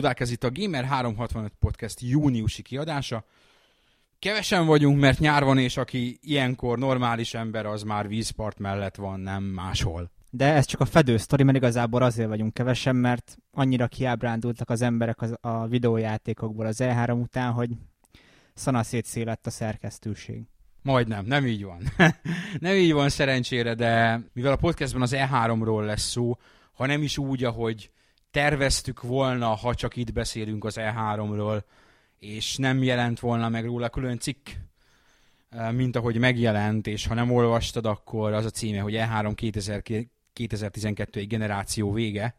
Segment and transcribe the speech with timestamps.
[0.00, 3.24] Dudák, ez itt a Gamer 365 Podcast júniusi kiadása.
[4.18, 9.20] Kevesen vagyunk, mert nyár van, és aki ilyenkor normális ember, az már vízpart mellett van,
[9.20, 10.10] nem máshol.
[10.30, 14.82] De ez csak a fedő sztori, mert igazából azért vagyunk kevesen, mert annyira kiábrándultak az
[14.82, 17.70] emberek az, a videójátékokból az E3 után, hogy
[18.54, 20.42] szanaszét lett a szerkesztőség.
[20.82, 21.82] Majdnem, nem így van.
[22.58, 26.36] nem így van szerencsére, de mivel a podcastban az E3-ról lesz szó,
[26.72, 27.90] ha nem is úgy, ahogy
[28.30, 31.62] terveztük volna, ha csak itt beszélünk az E3-ról,
[32.18, 34.48] és nem jelent volna meg róla külön cikk,
[35.70, 39.82] mint ahogy megjelent, és ha nem olvastad, akkor az a címe, hogy E3 2000,
[40.32, 42.34] 2012 egy generáció vége,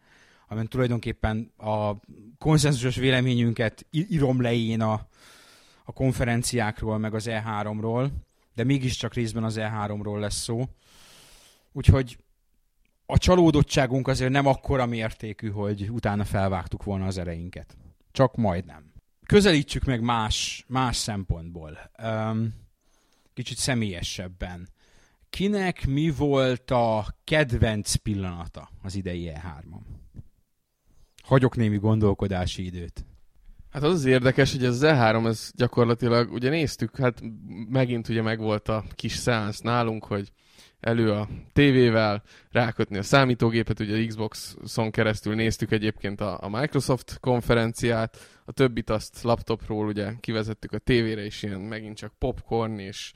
[0.47, 1.93] amin tulajdonképpen a
[2.37, 5.07] konszenzusos véleményünket írom le én a,
[5.83, 8.09] a konferenciákról, meg az E3-ról,
[8.55, 10.65] de mégiscsak részben az E3-ról lesz szó.
[11.71, 12.17] Úgyhogy
[13.11, 17.77] a csalódottságunk azért nem akkora mértékű, hogy utána felvágtuk volna az ereinket.
[18.11, 18.93] Csak majdnem.
[19.25, 21.91] Közelítsük meg más, más szempontból.
[22.03, 22.53] Um,
[23.33, 24.69] kicsit személyesebben.
[25.29, 29.81] Kinek mi volt a kedvenc pillanata az idei E3-on?
[31.23, 33.05] Hagyok némi gondolkodási időt.
[33.69, 37.21] Hát az az érdekes, hogy ez az E3, ez gyakorlatilag, ugye néztük, hát
[37.69, 40.31] megint ugye megvolt a kis szeánsz nálunk, hogy
[40.81, 48.17] elő a tévével, rákötni a számítógépet, ugye Xbox-on keresztül néztük egyébként a, a Microsoft konferenciát,
[48.45, 53.11] a többit azt laptopról ugye kivezettük a tévére, és ilyen megint csak popcorn és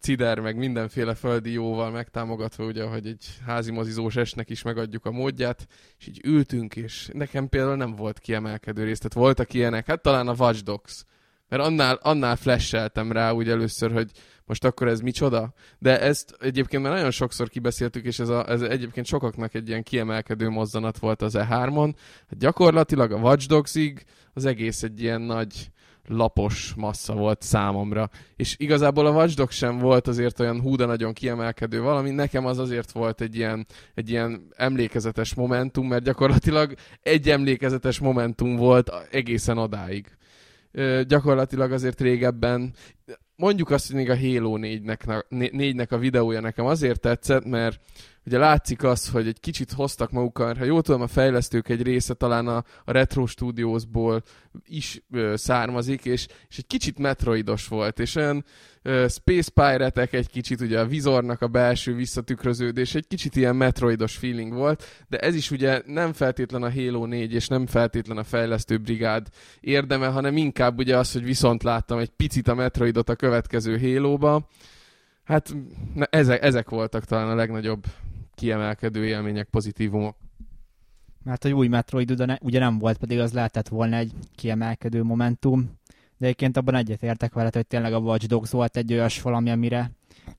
[0.00, 5.10] cider, meg mindenféle földi jóval megtámogatva, ugye, hogy egy házi mozizós esnek is megadjuk a
[5.10, 5.66] módját,
[5.98, 10.28] és így ültünk, és nekem például nem volt kiemelkedő rész, tehát voltak ilyenek, hát talán
[10.28, 11.04] a Watch Dogs,
[11.48, 14.10] mert annál, annál flasheltem rá úgy először, hogy
[14.46, 15.52] most akkor ez micsoda?
[15.78, 19.82] De ezt egyébként már nagyon sokszor kibeszéltük, és ez, a, ez egyébként sokaknak egy ilyen
[19.82, 21.94] kiemelkedő mozzanat volt az E3-on.
[22.28, 25.70] Hát gyakorlatilag a Watch Dogs-ig az egész egy ilyen nagy
[26.08, 28.10] lapos massza volt számomra.
[28.36, 32.58] És igazából a Watch Dogs sem volt azért olyan húda nagyon kiemelkedő valami, nekem az
[32.58, 39.58] azért volt egy ilyen, egy ilyen emlékezetes momentum, mert gyakorlatilag egy emlékezetes momentum volt egészen
[39.58, 40.16] odáig.
[41.06, 42.74] Gyakorlatilag azért régebben.
[43.36, 47.80] Mondjuk azt, hogy még a Halo 4-nek, 4-nek a videója nekem azért tetszett, mert
[48.26, 52.14] ugye látszik az, hogy egy kicsit hoztak magukkal, ha jól tudom, a fejlesztők egy része
[52.14, 54.22] talán a, a Retro Studiosból
[54.64, 58.44] is ö, származik, és, és egy kicsit metroidos volt, és olyan
[58.82, 64.16] ö, Space pirate egy kicsit, ugye a vizornak a belső visszatükröződés, egy kicsit ilyen metroidos
[64.16, 68.24] feeling volt, de ez is ugye nem feltétlen a Halo 4, és nem feltétlen a
[68.24, 69.26] fejlesztő brigád
[69.60, 74.48] érdeme, hanem inkább ugye az, hogy viszont láttam egy picit a metroidot a következő Halo-ba,
[75.26, 75.54] Hát
[76.10, 77.84] ezek, ezek voltak talán a legnagyobb
[78.36, 80.16] kiemelkedő élmények, pozitívumok.
[81.24, 85.78] Mert a új Metroid ugye nem volt, pedig az lehetett volna egy kiemelkedő momentum.
[86.18, 89.90] De egyébként abban egyetértek veled, hogy tényleg a Watch Dogs volt egy olyas valami, amire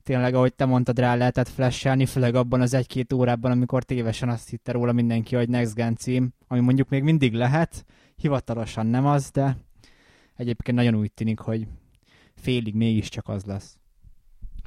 [0.02, 4.48] tényleg, ahogy te mondtad, rá lehetett flashelni, főleg abban az egy-két órában, amikor tévesen azt
[4.48, 7.84] hitte róla mindenki, hogy Next Gen cím, ami mondjuk még mindig lehet,
[8.16, 9.56] hivatalosan nem az, de
[10.36, 11.66] egyébként nagyon úgy tűnik, hogy
[12.34, 13.78] félig mégiscsak az lesz.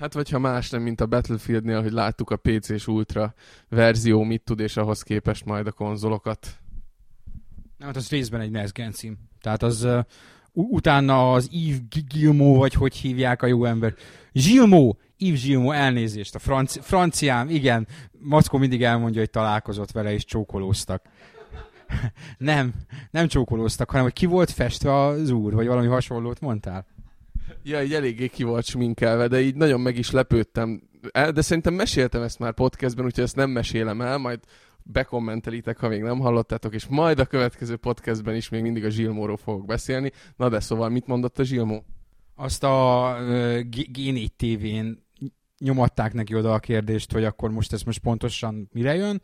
[0.01, 3.33] Hát vagy ha más nem, mint a Battlefieldnél, hogy láttuk a PC és Ultra
[3.69, 6.47] verzió mit tud, és ahhoz képest majd a konzolokat.
[7.77, 9.17] Nem, hát az részben egy NES Gen cím.
[9.41, 9.99] Tehát az uh,
[10.53, 13.95] utána az Yves Gilmo, vagy hogy hívják a jó ember.
[14.31, 14.95] Gilmo!
[15.17, 16.35] Yves Gilmo, elnézést.
[16.35, 17.87] A franci, franciám, igen.
[18.19, 21.03] Mackó mindig elmondja, hogy találkozott vele, és csókolóztak.
[22.37, 22.73] nem,
[23.11, 26.85] nem csókolóztak, hanem hogy ki volt festve az úr, vagy valami hasonlót mondtál.
[27.63, 30.81] Ja, így eléggé ki volt sminkelve, de így nagyon meg is lepődtem.
[31.11, 34.39] De szerintem meséltem ezt már podcastben, úgyhogy ezt nem mesélem el, majd
[34.83, 39.37] bekommentelitek, ha még nem hallottátok, és majd a következő podcastben is még mindig a Zsilmóról
[39.37, 40.11] fogok beszélni.
[40.35, 41.85] Na de szóval mit mondott a Zsilmó?
[42.35, 43.27] Azt a uh,
[43.69, 45.03] G4 TV-n
[45.57, 49.21] nyomatták neki oda a kérdést, hogy akkor most ez most pontosan mire jön,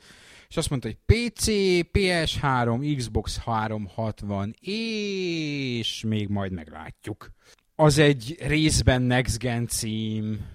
[0.47, 1.45] és azt mondta, hogy PC,
[1.93, 7.31] PS3, Xbox 360, és még majd meglátjuk
[7.79, 10.45] az egy részben Next Gen cím,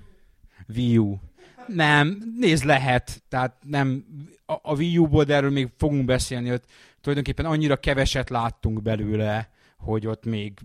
[0.68, 1.18] Wii U.
[1.66, 3.22] Nem, nézd, lehet.
[3.28, 4.04] Tehát nem,
[4.46, 6.62] a, a Wii U-ból, de erről még fogunk beszélni, hogy
[7.00, 10.58] tulajdonképpen annyira keveset láttunk belőle, hogy ott még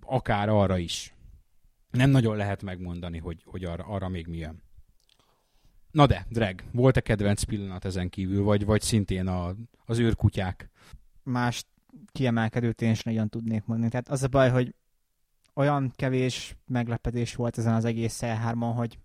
[0.00, 1.14] akár arra is.
[1.90, 4.62] Nem nagyon lehet megmondani, hogy, hogy arra, arra még mi jön.
[5.90, 10.70] Na de, Dreg, volt-e kedvenc pillanat ezen kívül, vagy, vagy szintén a, az őrkutyák?
[11.22, 11.64] Más
[12.12, 13.90] kiemelkedőt én is nagyon tudnék mondani.
[13.90, 14.74] Tehát az a baj, hogy
[15.54, 18.98] olyan kevés meglepetés volt ezen az egész E3-on, hogy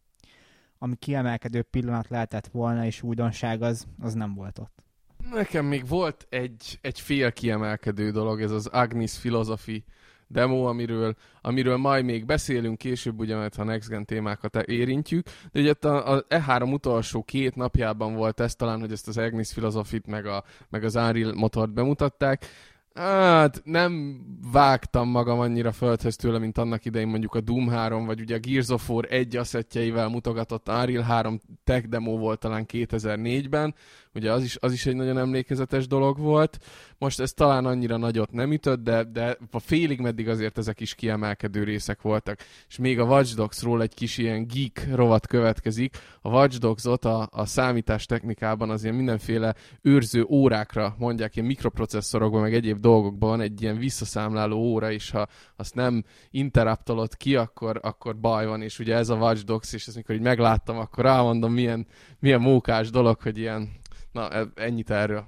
[0.78, 4.84] ami kiemelkedő pillanat lehetett volna, és újdonság az, az nem volt ott.
[5.32, 9.84] Nekem még volt egy, egy fél kiemelkedő dolog, ez az Agnis Philosophy
[10.30, 15.28] demo, amiről, amiről majd még beszélünk később, ugye, mert ha Next Gen témákat érintjük.
[15.52, 20.08] De ugye a, E3 utolsó két napjában volt ez talán, hogy ezt az Agnis Philosophy-t
[20.08, 22.46] meg, a, meg az Unreal motort bemutatták.
[22.94, 24.22] Hát nem
[24.52, 28.40] vágtam magam annyira földhöz tőle, mint annak idején mondjuk a Doom 3, vagy ugye a
[28.40, 33.76] Gears of War egy asszettjeivel mutogatott Unreal 3 tech demo volt talán 2004-ben,
[34.14, 36.60] ugye az is, az is egy nagyon emlékezetes dolog volt.
[36.98, 40.96] Most ez talán annyira nagyot nem ütött, de, de a félig meddig azért ezek is
[40.96, 42.40] kiemelkedő részek voltak.
[42.68, 45.98] És még a Watch Dogs-ról egy kis ilyen geek rovat következik.
[46.22, 52.42] A Watch Dogs-ot a, a számítás technikában az ilyen mindenféle őrző órákra mondják, ilyen mikroprocesszorokban,
[52.42, 57.80] meg egyéb dolgokban van egy ilyen visszaszámláló óra, és ha azt nem interruptolod ki, akkor,
[57.84, 61.04] akkor baj van, és ugye ez a Watch Dogs, és ezt mikor így megláttam, akkor
[61.04, 61.88] rámondom, milyen,
[62.20, 63.78] milyen mókás dolog, hogy ilyen
[64.12, 65.28] Na, e, ennyit erről.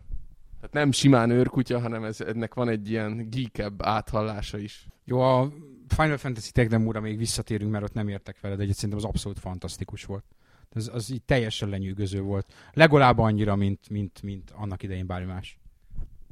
[0.55, 4.87] Tehát nem simán őrkutya, hanem ez, ennek van egy ilyen geekebb áthallása is.
[5.03, 5.53] Jó, a
[5.87, 9.39] Final Fantasy Tech Demo-ra még visszatérünk, mert ott nem értek veled, de szerintem az abszolút
[9.39, 10.25] fantasztikus volt.
[10.69, 12.53] Ez, az így teljesen lenyűgöző volt.
[12.73, 15.59] Legalább annyira, mint, mint, mint annak idején bármi más.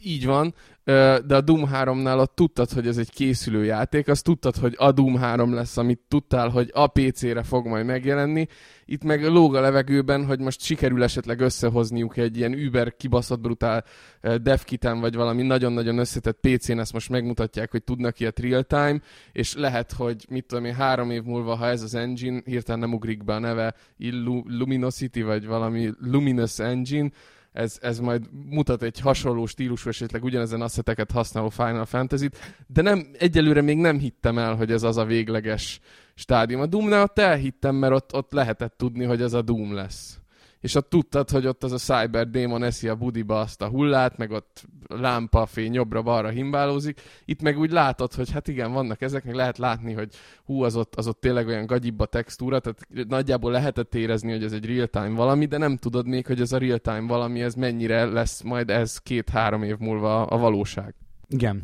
[0.04, 0.54] Így van,
[1.26, 4.92] de a Doom 3-nál ott tudtad, hogy ez egy készülő játék, azt tudtad, hogy a
[4.92, 8.48] Doom 3 lesz, amit tudtál, hogy a PC-re fog majd megjelenni.
[8.86, 13.84] Itt meg lóg a levegőben, hogy most sikerül esetleg összehozniuk egy ilyen über kibaszott brutál
[14.42, 19.92] devkiten, vagy valami nagyon-nagyon összetett PC-n, ezt most megmutatják, hogy tudnak ilyet real-time, és lehet,
[19.92, 23.34] hogy mit tudom én, három év múlva, ha ez az engine, hirtelen nem ugrik be
[23.34, 27.10] a neve, Illu- Luminosity, vagy valami Luminous Engine,
[27.52, 32.38] ez, ez majd mutat egy hasonló stílusú, esetleg ugyanezen asszeteket használó Final Fantasy-t,
[32.68, 35.80] de nem, egyelőre még nem hittem el, hogy ez az a végleges
[36.16, 36.62] stádium.
[36.62, 40.19] A Doom-nál ott elhittem, mert ott, ott lehetett tudni, hogy ez a Doom lesz
[40.62, 44.18] és ott tudtad, hogy ott az a Cyber Demon eszi a budiba azt a hullát,
[44.18, 47.02] meg ott lámpafény jobbra-balra himbálózik.
[47.26, 50.14] Itt meg úgy látod, hogy hát igen, vannak ezek, meg lehet látni, hogy
[50.46, 54.44] hú, az ott, az ott tényleg olyan gagyibb a textúra, tehát nagyjából lehetett érezni, hogy
[54.44, 58.06] ez egy real-time valami, de nem tudod még, hogy ez a real-time valami, ez mennyire
[58.06, 60.96] lesz majd ez két-három év múlva a valóság.
[61.28, 61.64] Igen.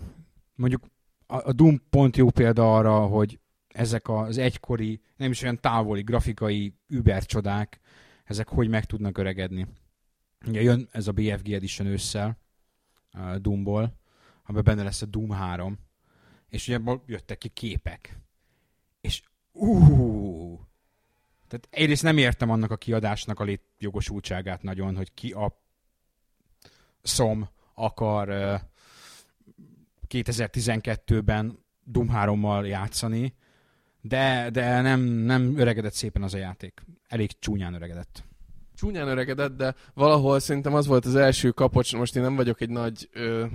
[0.55, 0.81] Mondjuk
[1.27, 6.01] a, a Doom pont jó példa arra, hogy ezek az egykori, nem is olyan távoli
[6.01, 7.79] grafikai übercsodák,
[8.25, 9.67] ezek hogy meg tudnak öregedni.
[10.47, 12.37] Ugye jön ez a BFG Edition ősszel,
[13.37, 13.99] Doomból,
[14.43, 15.79] amiben benne lesz a Doom 3,
[16.49, 18.19] és ugye ebből jöttek ki képek.
[19.01, 20.59] És uh,
[21.47, 25.61] tehát egyrészt nem értem annak a kiadásnak a létjogosultságát nagyon, hogy ki a
[27.01, 28.59] szom akar uh,
[30.07, 33.35] 2012-ben Doom 3-mal játszani,
[34.01, 36.85] de, de nem, nem öregedett szépen az a játék.
[37.07, 38.23] Elég csúnyán öregedett.
[38.75, 42.69] Csúnyán öregedett, de valahol szerintem az volt az első kapocs, most én nem vagyok egy
[42.69, 43.45] nagy ö,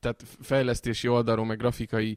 [0.00, 2.16] tehát fejlesztési oldalról, meg grafikai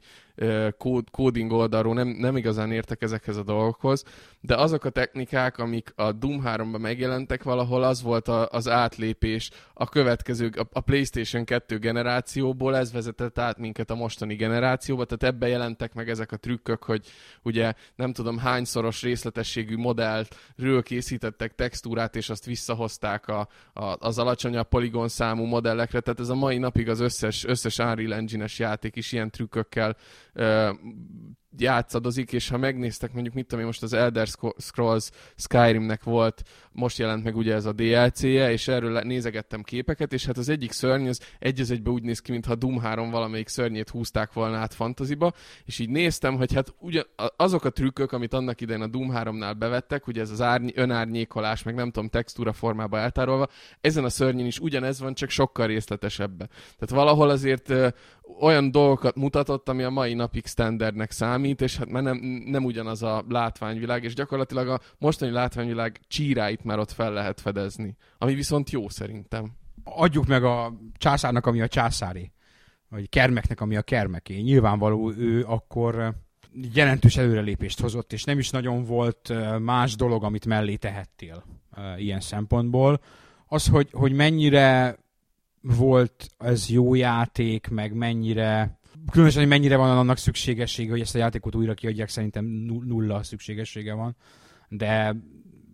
[0.77, 4.03] kód, coding oldalról nem, nem igazán értek ezekhez a dolgokhoz,
[4.41, 9.49] de azok a technikák, amik a Doom 3-ban megjelentek valahol, az volt a, az átlépés
[9.73, 15.35] a következő, a, a PlayStation 2 generációból, ez vezetett át minket a mostani generációba, tehát
[15.35, 17.05] ebbe jelentek meg ezek a trükkök, hogy
[17.43, 24.67] ugye nem tudom hányszoros részletességű modellről készítettek textúrát, és azt visszahozták a, a, az alacsonyabb
[24.67, 29.11] poligon számú modellekre, tehát ez a mai napig az összes, összes Unreal Engine-es játék is
[29.11, 29.95] ilyen trükkökkel
[30.35, 30.73] eh,
[31.57, 34.27] játszadozik, és ha megnéztek mondjuk, mit tudom én, most az Elder
[34.57, 40.25] Scrolls Skyrimnek volt, most jelent meg ugye ez a DLC-je, és erről nézegettem képeket, és
[40.25, 43.47] hát az egyik szörny az egy az egybe úgy néz ki, mintha Doom 3 valamelyik
[43.47, 45.31] szörnyét húzták volna át fantaziba,
[45.65, 47.03] és így néztem, hogy hát ugye
[47.37, 51.63] azok a trükkök, amit annak idején a Doom 3-nál bevettek, ugye ez az árny, önárnyékolás,
[51.63, 53.47] meg nem tudom, textúra formába eltárolva,
[53.81, 56.49] ezen a szörnyen is ugyanez van, csak sokkal részletesebben.
[56.77, 57.87] Tehát valahol azért ö,
[58.39, 63.03] olyan dolgokat mutatott, ami a mai napig standardnek számít, és hát már nem, nem ugyanaz
[63.03, 67.95] a látványvilág, és gyakorlatilag a mostani látványvilág csíráit már ott fel lehet fedezni.
[68.17, 69.51] Ami viszont jó szerintem.
[69.83, 72.31] Adjuk meg a császárnak, ami a császári,
[72.89, 74.39] vagy kermeknek, ami a kermeké.
[74.39, 76.15] Nyilvánvaló ő akkor
[76.73, 81.43] jelentős előrelépést hozott, és nem is nagyon volt más dolog, amit mellé tehettél
[81.97, 82.99] ilyen szempontból.
[83.47, 84.97] Az, hogy, hogy mennyire
[85.61, 88.79] volt ez jó játék, meg mennyire
[89.11, 92.45] különösen, hogy mennyire van annak szükségessége, hogy ezt a játékot újra kiadják, szerintem
[92.85, 94.15] nulla szükségessége van,
[94.69, 95.15] de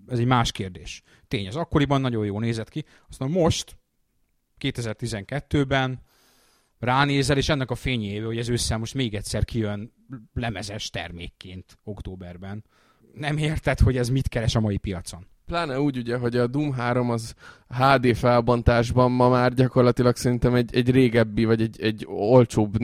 [0.07, 1.01] ez egy más kérdés.
[1.27, 3.77] Tény, az akkoriban nagyon jó nézett ki, aztán most,
[4.60, 6.01] 2012-ben
[6.79, 9.93] ránézel, és ennek a fényévé, hogy ez össze most még egyszer kijön
[10.34, 12.63] lemezes termékként októberben.
[13.13, 15.27] Nem érted, hogy ez mit keres a mai piacon.
[15.46, 17.34] Pláne úgy ugye, hogy a Doom 3 az
[17.67, 22.77] HD felbontásban ma már gyakorlatilag szerintem egy, egy régebbi, vagy egy, egy olcsóbb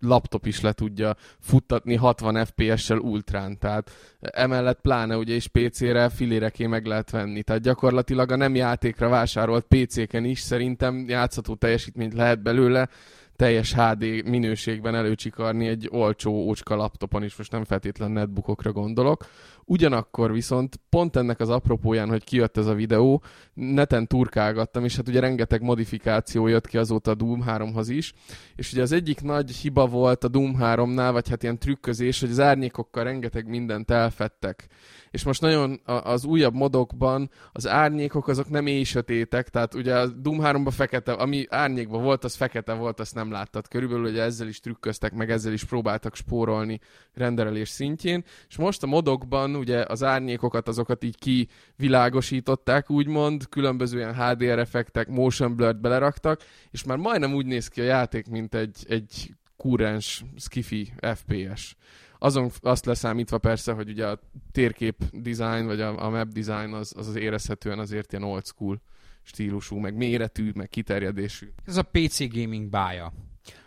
[0.00, 6.66] laptop is le tudja futtatni 60 FPS-sel ultrán, tehát emellett pláne ugye is PC-re filéreké
[6.66, 12.42] meg lehet venni, tehát gyakorlatilag a nem játékra vásárolt PC-ken is szerintem játszható teljesítményt lehet
[12.42, 12.88] belőle,
[13.36, 19.26] teljes HD minőségben előcsikarni egy olcsó ócska laptopon is, most nem feltétlen netbookokra gondolok.
[19.64, 23.22] Ugyanakkor viszont pont ennek az apropóján, hogy kijött ez a videó,
[23.54, 28.12] neten turkálgattam, és hát ugye rengeteg modifikáció jött ki azóta a Doom 3-hoz is,
[28.56, 32.30] és ugye az egyik nagy hiba volt a Doom 3-nál, vagy hát ilyen trükközés, hogy
[32.30, 34.68] az árnyékokkal rengeteg mindent elfettek
[35.16, 40.06] és most nagyon az újabb modokban az árnyékok azok nem éj sötétek, tehát ugye a
[40.06, 43.68] Doom 3 fekete, ami árnyékban volt, az fekete volt, azt nem láttad.
[43.68, 46.80] Körülbelül ugye ezzel is trükköztek, meg ezzel is próbáltak spórolni
[47.14, 54.14] renderelés szintjén, és most a modokban ugye az árnyékokat azokat így kivilágosították, úgymond, különböző ilyen
[54.14, 56.40] HDR effektek, motion blur beleraktak,
[56.70, 61.76] és már majdnem úgy néz ki a játék, mint egy, egy kúrens skifi FPS
[62.18, 64.18] azon azt leszámítva persze, hogy ugye a
[64.52, 68.80] térkép design, vagy a, a map design az, az, az érezhetően azért ilyen old school
[69.26, 71.52] stílusú, meg méretű, meg kiterjedésű.
[71.64, 73.12] Ez a PC gaming bája.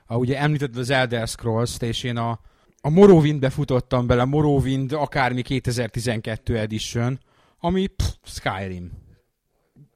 [0.06, 2.40] A, ugye említetted az Elder Scrolls-t, és én a,
[2.82, 7.20] a Morrowindbe futottam bele, Morrowind akármi 2012 edition,
[7.60, 8.92] ami pff, Skyrim.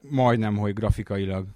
[0.00, 1.46] Majdnem, hogy grafikailag.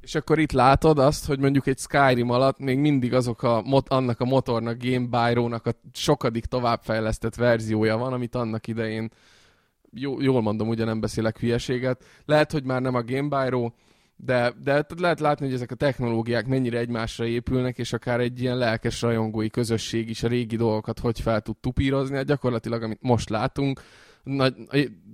[0.00, 3.88] És akkor itt látod azt, hogy mondjuk egy Skyrim alatt még mindig azok a, mot,
[3.88, 9.10] annak a motornak, Game Byro-nak a sokadik továbbfejlesztett verziója van, amit annak idején,
[9.92, 13.70] jó, jól mondom, ugye nem beszélek hülyeséget, lehet, hogy már nem a Game Byro,
[14.16, 18.56] de, de lehet látni, hogy ezek a technológiák mennyire egymásra épülnek, és akár egy ilyen
[18.56, 22.16] lelkes rajongói közösség is a régi dolgokat hogy fel tud tupírozni.
[22.16, 23.80] Hát gyakorlatilag, amit most látunk,
[24.22, 24.54] nagy,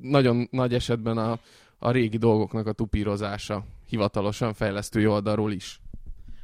[0.00, 1.38] nagyon nagy esetben a,
[1.78, 5.80] a régi dolgoknak a tupírozása hivatalosan fejlesztői oldalról is.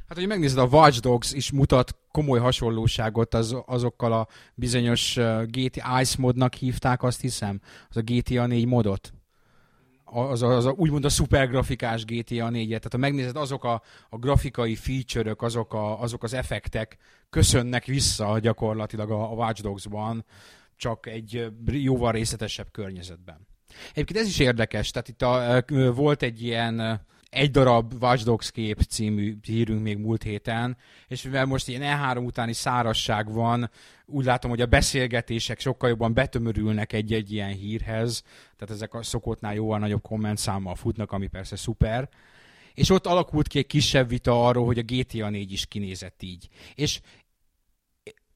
[0.07, 5.43] Hát, hogy megnézed, a Watch Dogs is mutat komoly hasonlóságot az, azokkal a bizonyos uh,
[5.43, 9.13] GT Ice modnak hívták, azt hiszem, az a GTA 4 modot.
[10.03, 12.67] Az, a, az a, úgymond a szupergrafikás GTA 4-et.
[12.67, 16.97] Tehát ha megnézed, azok a, a grafikai feature-ök, azok, a, azok az effektek
[17.29, 20.25] köszönnek vissza gyakorlatilag a, a Watch Dogs-ban,
[20.75, 23.47] csak egy jóval részletesebb környezetben.
[23.91, 28.81] Egyébként ez is érdekes, tehát itt a, volt egy ilyen egy darab Watch Dogs kép
[28.81, 33.69] című hírünk még múlt héten, és mivel most ilyen E3 utáni szárasság van,
[34.05, 38.23] úgy látom, hogy a beszélgetések sokkal jobban betömörülnek egy-egy ilyen hírhez,
[38.57, 42.09] tehát ezek a szokottnál jóval nagyobb kommentszámmal futnak, ami persze szuper.
[42.73, 46.47] És ott alakult ki egy kisebb vita arról, hogy a GTA 4 is kinézett így.
[46.75, 46.99] És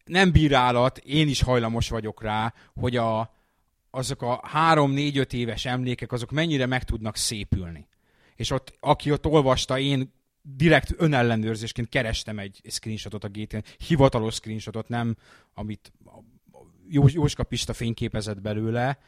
[0.05, 3.33] nem bírálat, én is hajlamos vagyok rá, hogy a,
[3.89, 7.87] azok a három-négy-öt éves emlékek, azok mennyire meg tudnak szépülni.
[8.37, 14.87] És ott, aki ott olvasta, én direkt önellenőrzésként kerestem egy screenshotot a GTN, hivatalos screenshotot,
[14.87, 15.15] nem
[15.53, 15.91] amit
[16.89, 18.99] Jós, Jóska Pista fényképezett belőle.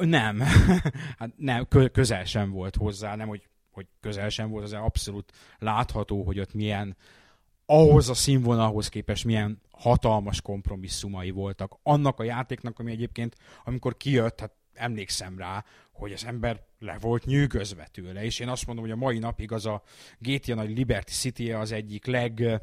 [0.00, 0.40] Nem,
[1.18, 6.22] hát nem, közel sem volt hozzá, nem, hogy, hogy közel sem volt, az abszolút látható,
[6.22, 6.96] hogy ott milyen
[7.66, 11.78] ahhoz a színvonalhoz képest milyen hatalmas kompromisszumai voltak.
[11.82, 17.24] Annak a játéknak, ami egyébként, amikor kijött, hát emlékszem rá, hogy az ember le volt
[17.24, 19.82] nyűgözve tőle, és én azt mondom, hogy a mai napig az a
[20.18, 22.60] GTA nagy Liberty city az egyik leg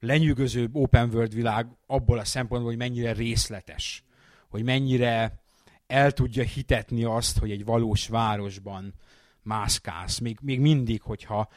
[0.00, 4.04] lenyűgözőbb open world világ abból a szempontból, hogy mennyire részletes,
[4.48, 5.42] hogy mennyire
[5.86, 8.94] el tudja hitetni azt, hogy egy valós városban
[9.42, 11.48] mászkálsz, még, még mindig, hogyha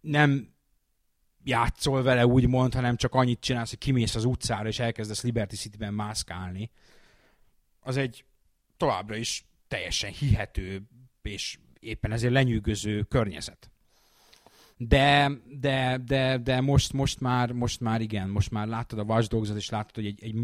[0.00, 0.54] nem
[1.44, 5.94] játszol vele úgymond, hanem csak annyit csinálsz, hogy kimész az utcára, és elkezdesz Liberty City-ben
[5.94, 6.70] mászkálni.
[7.80, 8.24] Az egy
[8.82, 10.82] továbbra is teljesen hihető,
[11.22, 13.70] és éppen ezért lenyűgöző környezet.
[14.76, 19.28] De, de, de, de most, most, már, most már igen, most már láttad a Watch
[19.28, 20.34] Dogs-ot, és láttad, hogy egy, egy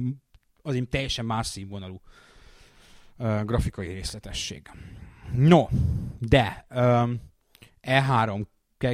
[0.62, 2.00] azért teljesen más színvonalú
[3.16, 4.71] uh, grafikai részletesség.
[5.33, 5.66] No,
[6.18, 7.21] de um,
[7.83, 8.47] E3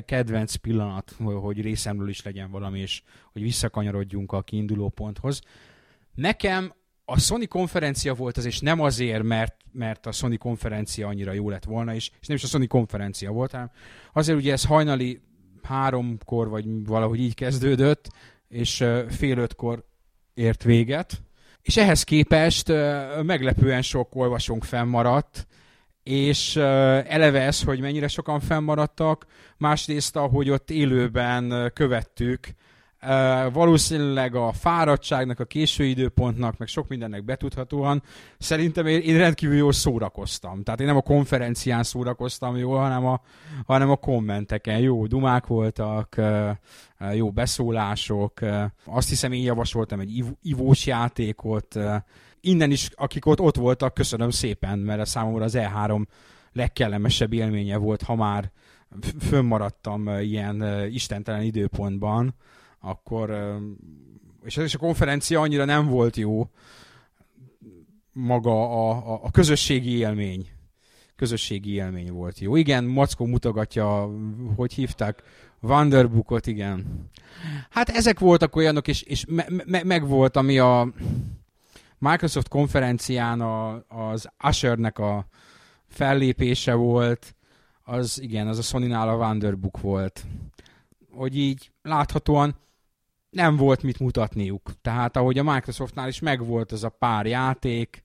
[0.04, 5.40] kedvenc pillanat, hogy részemről is legyen valami, és hogy visszakanyarodjunk a kiinduló ponthoz.
[6.14, 6.72] Nekem
[7.04, 11.50] a Sony konferencia volt az, és nem azért, mert, mert a Sony konferencia annyira jó
[11.50, 13.70] lett volna, és, és nem is a Sony konferencia volt, hanem
[14.12, 15.20] azért ugye ez hajnali
[15.62, 18.08] háromkor, vagy valahogy így kezdődött,
[18.48, 19.84] és fél ötkor
[20.34, 21.22] ért véget.
[21.62, 22.68] És ehhez képest
[23.22, 25.46] meglepően sok olvasónk fennmaradt,
[26.02, 32.48] és eleve ez, hogy mennyire sokan fennmaradtak, másrészt, ahogy ott élőben követtük,
[33.52, 38.02] Valószínűleg a fáradtságnak, a késő időpontnak, meg sok mindennek betudhatóan
[38.38, 40.62] szerintem én, én rendkívül jól szórakoztam.
[40.62, 43.20] Tehát én nem a konferencián szórakoztam jól, hanem a,
[43.66, 44.78] hanem a kommenteken.
[44.78, 46.16] Jó dumák voltak,
[47.12, 48.32] jó beszólások.
[48.42, 51.78] Uh, azt hiszem én javasoltam egy iv- ivós játékot.
[52.40, 56.04] Innen is, akik ott, ott voltak, köszönöm szépen, mert a számomra az E3
[56.52, 58.50] legkellemesebb élménye volt, ha már
[59.28, 62.34] fönnmaradtam ilyen istentelen időpontban,
[62.84, 63.58] akkor,
[64.44, 66.48] és ez is a konferencia annyira nem volt jó,
[68.12, 70.48] maga a, a, a közösségi élmény.
[71.16, 72.56] Közösségi élmény volt jó.
[72.56, 74.10] Igen, Mackó mutogatja,
[74.56, 75.22] hogy hívták,
[75.60, 77.10] Wanderbookot, igen.
[77.70, 80.92] Hát ezek voltak olyanok, és, és me, me, meg volt, ami a
[81.98, 85.26] Microsoft konferencián a, az Ashernek a
[85.86, 87.34] fellépése volt,
[87.84, 90.24] az igen, az a Sony-nál a Wanderbook volt.
[91.10, 92.56] Hogy így láthatóan
[93.34, 94.80] nem volt mit mutatniuk.
[94.82, 98.04] Tehát ahogy a Microsoftnál is megvolt az a pár játék,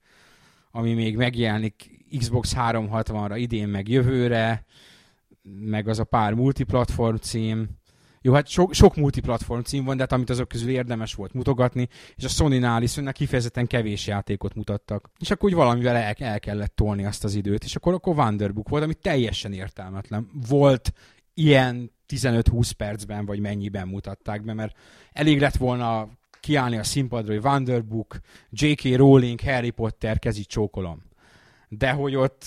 [0.71, 4.65] ami még megjelenik Xbox 360-ra idén meg jövőre,
[5.59, 7.67] meg az a pár multiplatform cím.
[8.21, 11.87] Jó, hát sok, sok multiplatform cím van, de hát amit azok közül érdemes volt mutogatni,
[12.15, 15.09] és a Sony-nál is kifejezetten kevés játékot mutattak.
[15.19, 18.69] És akkor úgy valamivel el, el kellett tolni azt az időt, és akkor akkor Wanderbook
[18.69, 20.29] volt, ami teljesen értelmetlen.
[20.47, 20.93] Volt
[21.33, 24.77] ilyen 15-20 percben, vagy mennyiben mutatták be, mert
[25.11, 28.19] elég lett volna kiállni a színpadra, hogy Wanderbook,
[28.49, 28.95] J.K.
[28.95, 31.07] Rowling, Harry Potter, kezi csókolom.
[31.67, 32.45] De hogy ott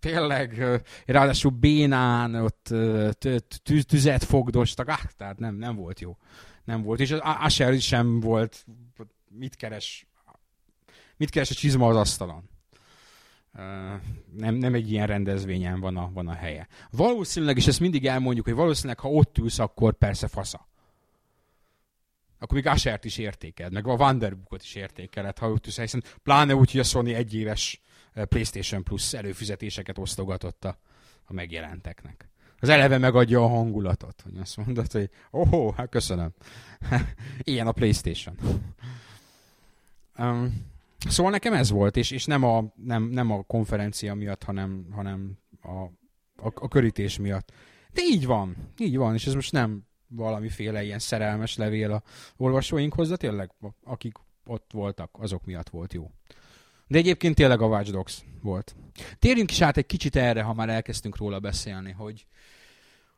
[0.00, 0.64] tényleg,
[1.06, 2.74] ráadásul bénán, ott
[3.86, 6.16] tüzet fogdostak, ah, tehát nem, nem volt jó.
[6.64, 7.00] Nem volt.
[7.00, 8.66] És az Asher sem volt,
[9.28, 10.06] mit keres,
[11.16, 12.52] mit keres a csizma az asztalon
[14.36, 16.68] nem, nem egy ilyen rendezvényen van a, van a helye.
[16.90, 20.68] Valószínűleg, és ezt mindig elmondjuk, hogy valószínűleg, ha ott ülsz, akkor persze fasza.
[22.38, 26.54] Akkor még Ashert is értékeled, meg a Wanderbookot is értékeled, ha ott ülsz, hiszen pláne
[26.54, 27.80] úgy, hogy a Sony egyéves
[28.12, 30.78] PlayStation Plus előfizetéseket osztogatott a,
[31.24, 32.28] a megjelenteknek.
[32.60, 36.34] Az eleve megadja a hangulatot, hogy azt mondod, hogy oh, hát köszönöm.
[37.42, 38.36] Ilyen a PlayStation.
[40.18, 40.72] Um,
[41.08, 45.38] Szóval nekem ez volt, és, és nem, a, nem, nem a konferencia miatt, hanem, hanem
[45.62, 45.82] a,
[46.48, 47.52] a, a körítés miatt.
[47.92, 52.02] De így van, így van, és ez most nem valamiféle ilyen szerelmes levél a
[52.36, 53.50] olvasóinkhoz, de tényleg
[53.84, 54.14] akik
[54.46, 56.10] ott voltak, azok miatt volt jó.
[56.86, 58.76] De egyébként tényleg a Watch Dogs volt.
[59.18, 62.26] Térjünk is át egy kicsit erre, ha már elkezdtünk róla beszélni, hogy,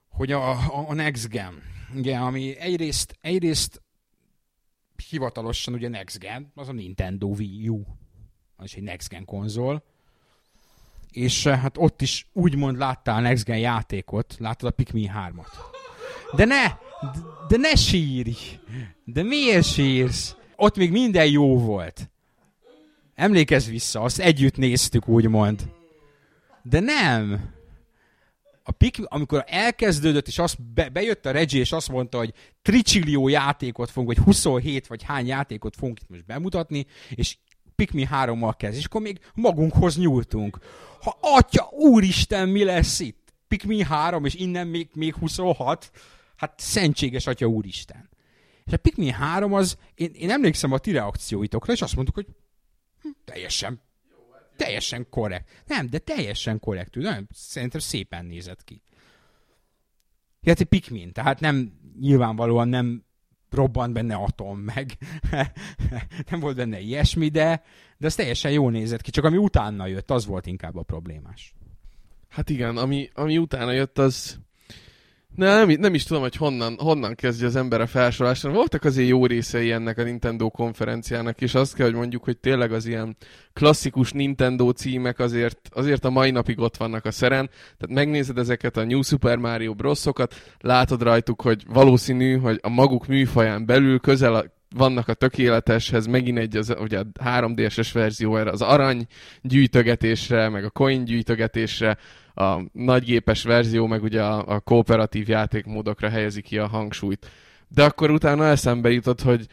[0.08, 1.62] hogy a, a, a Next Gen,
[1.94, 3.82] ugye, ami egyrészt, egyrészt
[5.00, 7.82] hivatalosan ugye Next Gen, az a Nintendo Wii U,
[8.56, 9.82] az egy Next Gen konzol,
[11.10, 15.46] és eh, hát ott is úgymond láttál Next Gen játékot, láttad a Pikmin 3-at.
[16.34, 16.64] De ne,
[17.48, 18.36] de ne sírj!
[19.04, 20.36] De miért sírsz?
[20.56, 22.10] Ott még minden jó volt.
[23.14, 25.70] Emlékezz vissza, azt együtt néztük, úgymond.
[26.62, 27.54] De nem
[28.68, 33.28] a pik, amikor elkezdődött, és azt be, bejött a Reggie, és azt mondta, hogy tricillió
[33.28, 37.36] játékot fogunk, vagy 27 vagy hány játékot fogunk itt most bemutatni, és
[37.74, 40.58] Pikmin 3-mal kezd, és akkor még magunkhoz nyúltunk.
[41.00, 43.34] Ha atya, úristen, mi lesz itt?
[43.48, 45.90] Pikmin 3, és innen még, még 26?
[46.36, 48.08] Hát szentséges atya úristen.
[48.64, 52.26] És a Pikmin 3 az, én, én emlékszem a ti reakcióitokra, és azt mondtuk, hogy
[53.02, 53.80] hm, teljesen
[54.56, 55.62] teljesen korrekt.
[55.66, 57.02] Nem, de teljesen korrektül.
[57.02, 58.82] Nem, szerintem szépen nézett ki.
[60.46, 63.04] Hát egy Pikmin, tehát nem, nyilvánvalóan nem
[63.50, 64.98] robbant benne atom, meg
[66.30, 67.62] nem volt benne ilyesmi, de,
[67.98, 71.54] de az teljesen jól nézett ki, csak ami utána jött, az volt inkább a problémás.
[72.28, 74.40] Hát igen, ami, ami utána jött, az
[75.36, 78.50] nem, nem is tudom, hogy honnan, honnan kezdje az ember a felsorolásra.
[78.50, 82.72] Voltak azért jó részei ennek a Nintendo konferenciának, és azt kell, hogy mondjuk, hogy tényleg
[82.72, 83.16] az ilyen
[83.52, 87.50] klasszikus Nintendo címek azért, azért a mai napig ott vannak a szeren.
[87.78, 93.06] Tehát megnézed ezeket a New Super Mario Bros-okat, látod rajtuk, hogy valószínű, hogy a maguk
[93.06, 94.44] műfaján belül közel a,
[94.76, 99.06] vannak a tökéleteshez, megint egy az, ugye a 3DS-es verzió erre az arany
[99.42, 101.98] gyűjtögetésre, meg a coin gyűjtögetésre,
[102.36, 107.30] a nagygépes verzió, meg ugye a, a kooperatív játékmódokra helyezi ki a hangsúlyt.
[107.68, 109.46] De akkor utána eszembe jutott, hogy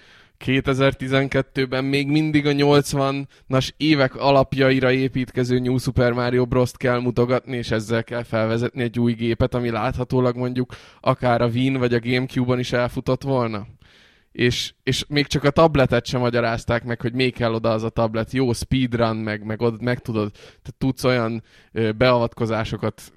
[0.46, 7.72] 2012-ben még mindig a 80-nas évek alapjaira építkező New Super Mario Bros-t kell mutogatni, és
[7.72, 12.60] ezzel kell felvezetni egy új gépet, ami láthatólag mondjuk akár a Wii vagy a Gamecube-on
[12.60, 13.68] is elfutott volna
[14.34, 17.90] és, és még csak a tabletet sem magyarázták meg, hogy még kell oda az a
[17.90, 18.32] tablet.
[18.32, 23.14] Jó speedrun, meg, meg, od, meg tudod, te tudsz olyan beavatkozásokat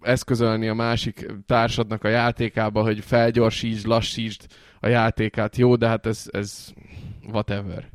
[0.00, 4.46] eszközölni a másik társadnak a játékába, hogy felgyorsítsd, lassítsd
[4.80, 5.56] a játékát.
[5.56, 6.72] Jó, de hát ez, ez
[7.28, 7.88] whatever.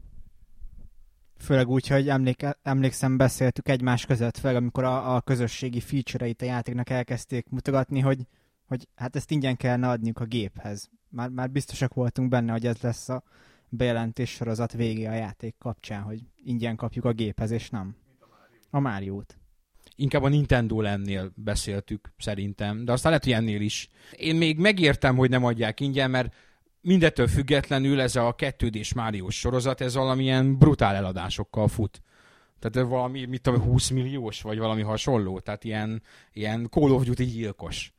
[1.37, 6.45] Főleg úgy, hogy emléke, emlékszem, beszéltük egymás között, fel, amikor a, a közösségi feature-eit a
[6.45, 8.27] játéknak elkezdték mutogatni, hogy,
[8.65, 10.89] hogy hát ezt ingyen kellene adniuk a géphez.
[11.11, 13.23] Már, már biztosak voltunk benne, hogy ez lesz a
[13.69, 17.95] bejelentés sorozat végé a játék kapcsán, hogy ingyen kapjuk a géphez, és nem.
[18.69, 19.37] A Máriót.
[19.95, 23.89] Inkább a Nintendo lennél beszéltük, szerintem, de aztán lehet, hogy ennél is.
[24.17, 26.33] Én még megértem, hogy nem adják ingyen, mert
[26.81, 32.01] mindettől függetlenül ez a 2 d Mario sorozat, ez valamilyen brutál eladásokkal fut.
[32.59, 35.39] Tehát valami, mit tudom, 20 milliós, vagy valami hasonló.
[35.39, 36.01] Tehát ilyen,
[36.33, 37.93] ilyen Call of Duty gyilkos.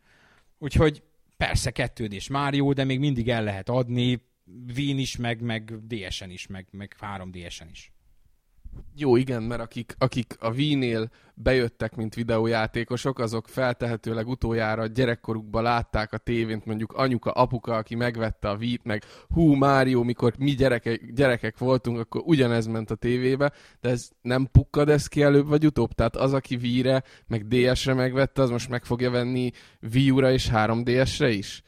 [0.58, 1.02] Úgyhogy
[1.46, 4.30] persze 2 d Mario, de még mindig el lehet adni,
[4.76, 7.92] Wien is, meg, meg DS-en is, meg, meg 3DS-en is.
[8.96, 16.12] Jó, igen, mert akik, akik a Wii-nél bejöttek, mint videójátékosok, azok feltehetőleg utoljára gyerekkorukban látták
[16.12, 21.12] a tévént, mondjuk anyuka, apuka, aki megvette a Wii-t, meg hú, Mário, mikor mi gyerekek,
[21.12, 25.66] gyerekek voltunk, akkor ugyanez ment a tévébe, de ez nem pukkad ez ki előbb vagy
[25.66, 25.92] utóbb?
[25.92, 29.50] Tehát az, aki Wii-re, meg DS-re megvette, az most meg fogja venni
[29.92, 31.62] Wii U-ra és 3DS-re is?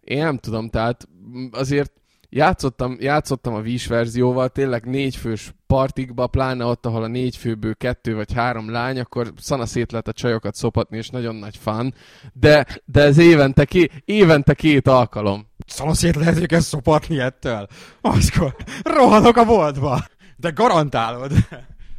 [0.00, 1.08] Én nem tudom, tehát
[1.50, 1.97] azért
[2.30, 8.14] játszottam, játszottam a Wii verzióval, tényleg négyfős partikba, pláne ott, ahol a négy főből kettő
[8.14, 11.94] vagy három lány, akkor szana szét lehet a csajokat szopatni, és nagyon nagy fan.
[12.32, 15.46] De, de ez évente, ké, évente két alkalom.
[15.66, 17.66] Szana szét lehet őket szopatni ettől?
[18.00, 20.04] Azkor rohanok a boltba.
[20.36, 21.32] De garantálod.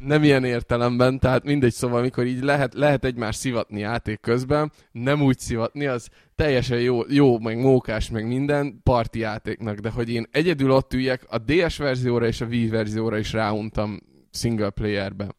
[0.04, 5.22] Nem ilyen értelemben, tehát mindegy, szóval amikor így lehet, lehet egymás szivatni játék közben, nem
[5.22, 10.26] úgy szivatni, az teljesen jó, jó, meg mókás, meg minden parti játéknak, de hogy én
[10.30, 13.98] egyedül ott üljek, a DS verzióra és a Wii verzióra is ráuntam
[14.30, 15.34] single playerbe.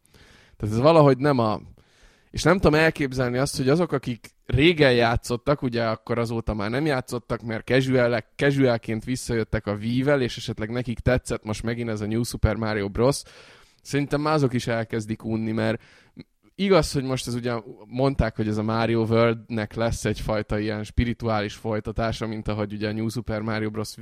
[0.58, 1.62] Tehát ez valahogy nem a...
[2.32, 6.86] És nem tudom elképzelni azt, hogy azok, akik régen játszottak, ugye akkor azóta már nem
[6.86, 12.08] játszottak, mert casual casualként visszajöttek a Wii-vel, és esetleg nekik tetszett most megint ez a
[12.08, 13.21] New Super Mario Bros.,
[13.82, 15.82] Szerintem már azok is elkezdik unni, mert
[16.56, 17.54] igaz, hogy most ez ugye
[17.88, 22.94] mondták, hogy ez a Mario World-nek lesz egyfajta ilyen spirituális folytatása, mint ahogy ugye a
[22.94, 23.96] New Super Mario Bros.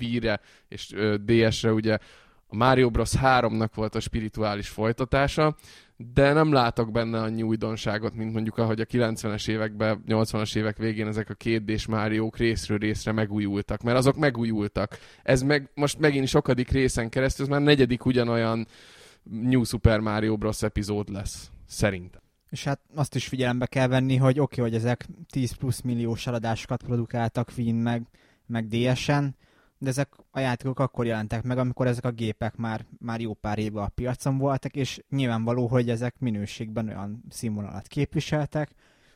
[0.00, 1.98] Wii-re és DS-re ugye
[2.46, 3.10] a Mario Bros.
[3.16, 5.56] 3-nak volt a spirituális folytatása,
[5.96, 11.06] de nem látok benne annyi újdonságot, mint mondjuk ahogy a 90-es években, 80-as évek végén
[11.06, 14.98] ezek a két d Máriók részről részre megújultak, mert azok megújultak.
[15.22, 18.66] Ez meg most megint sokadik részen keresztül, ez már negyedik ugyanolyan
[19.22, 20.62] New Super Mario Bros.
[20.62, 22.20] epizód lesz, szerintem.
[22.50, 26.26] És hát azt is figyelembe kell venni, hogy oké, okay, hogy ezek 10 plusz milliós
[26.26, 28.06] eladásokat produkáltak Wien meg,
[28.46, 29.36] meg DS-en,
[29.78, 33.58] de ezek a játékok akkor jelentek meg, amikor ezek a gépek már, már jó pár
[33.58, 38.70] éve a piacon voltak, és nyilvánvaló, hogy ezek minőségben olyan színvonalat képviseltek,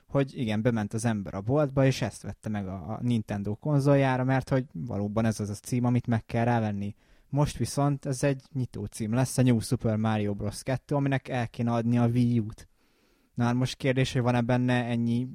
[0.06, 4.48] hogy igen, bement az ember a boltba, és ezt vette meg a Nintendo konzoljára, mert
[4.48, 6.94] hogy valóban ez az a cím, amit meg kell rávenni.
[7.36, 10.62] Most viszont ez egy nyitó cím lesz, a New Super Mario Bros.
[10.62, 12.68] 2, aminek el kéne adni a Wii U-t.
[13.34, 15.28] Na hát most kérdés, hogy van-e benne ennyi,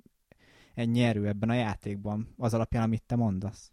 [0.74, 3.72] ennyi erő ebben a játékban, az alapján, amit te mondasz?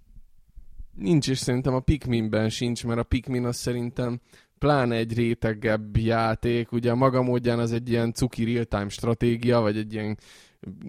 [0.95, 4.21] Nincs, és szerintem a Pikminben sincs, mert a Pikmin az szerintem
[4.59, 9.77] pláne egy rétegebb játék, ugye a maga módján az egy ilyen cuki real-time stratégia, vagy
[9.77, 10.19] egy ilyen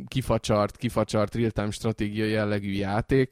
[0.07, 3.31] kifacsart, kifacsart real-time stratégia jellegű játék,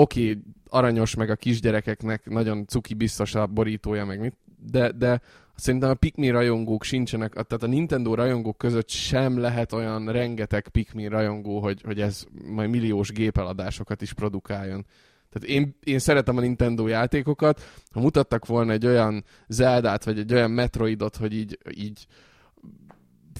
[0.00, 4.34] oké, okay, aranyos, meg a kisgyerekeknek nagyon cuki biztos a borítója, meg mit,
[4.70, 5.20] de, de
[5.54, 11.08] szerintem a Pikmin rajongók sincsenek, tehát a Nintendo rajongók között sem lehet olyan rengeteg Pikmin
[11.08, 14.86] rajongó, hogy, hogy ez majd milliós gépeladásokat is produkáljon.
[15.30, 20.32] Tehát én, én szeretem a Nintendo játékokat, ha mutattak volna egy olyan Zeldát, vagy egy
[20.32, 22.06] olyan Metroidot, hogy így, így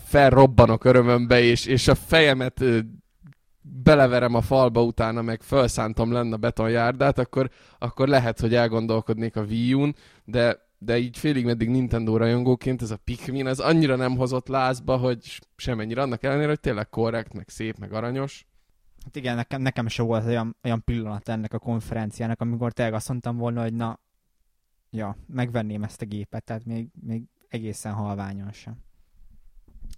[0.04, 2.64] felrobbanok örömömbe, és, és a fejemet
[3.70, 9.42] beleverem a falba utána, meg felszántom lenne a betonjárdát, akkor, akkor lehet, hogy elgondolkodnék a
[9.42, 14.16] Wii U-n, de, de így félig meddig Nintendo rajongóként ez a Pikmin, ez annyira nem
[14.16, 18.46] hozott lázba, hogy semennyire annak ellenére, hogy tényleg korrekt, meg szép, meg aranyos.
[19.04, 23.08] Hát igen, nekem, nekem se volt olyan, olyan pillanat ennek a konferenciának, amikor tényleg azt
[23.08, 24.00] mondtam volna, hogy na,
[24.90, 28.86] ja, megvenném ezt a gépet, tehát még, még egészen halványon sem.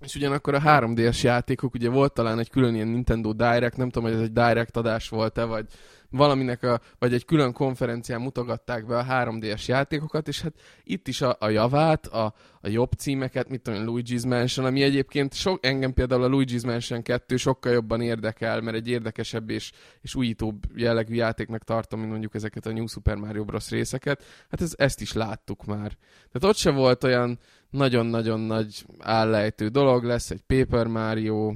[0.00, 4.08] És ugyanakkor a 3D-es játékok, ugye volt talán egy külön ilyen Nintendo Direct, nem tudom,
[4.08, 5.66] hogy ez egy Direct adás volt-e, vagy
[6.10, 10.52] valaminek a, vagy egy külön konferencián mutogatták be a 3D-es játékokat, és hát
[10.84, 15.34] itt is a, a javát, a, a jobb címeket, mit tudom, Luigi's Mansion, ami egyébként
[15.34, 20.14] sok, engem például a Luigi's Mansion 2 sokkal jobban érdekel, mert egy érdekesebb és, és
[20.14, 23.70] újítóbb jellegű játéknak tartom, mint mondjuk ezeket a New Super Mario Bros.
[23.70, 24.24] részeket.
[24.50, 25.96] Hát ez, ezt is láttuk már.
[26.32, 27.38] Tehát ott se volt olyan
[27.70, 31.52] nagyon-nagyon nagy állejtő dolog, lesz egy Paper Mario,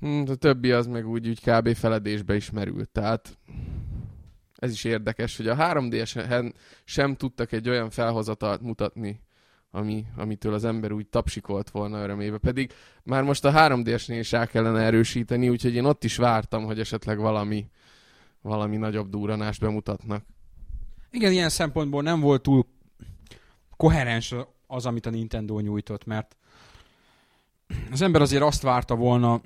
[0.00, 1.74] Hm, a többi az meg úgy, úgy kb.
[1.74, 2.90] feledésbe is merült.
[2.90, 3.38] Tehát
[4.54, 6.52] ez is érdekes, hogy a 3D-en
[6.84, 9.20] sem tudtak egy olyan felhozatalt mutatni,
[9.70, 12.38] ami, amitől az ember úgy tapsikolt volna örömébe.
[12.38, 16.80] Pedig már most a 3D-esnél is el kellene erősíteni, úgyhogy én ott is vártam, hogy
[16.80, 17.66] esetleg valami,
[18.42, 20.24] valami nagyobb duranást bemutatnak.
[21.10, 22.66] Igen, ilyen szempontból nem volt túl
[23.76, 24.34] koherens
[24.66, 26.36] az, amit a Nintendo nyújtott, mert
[27.90, 29.40] az ember azért azt várta volna,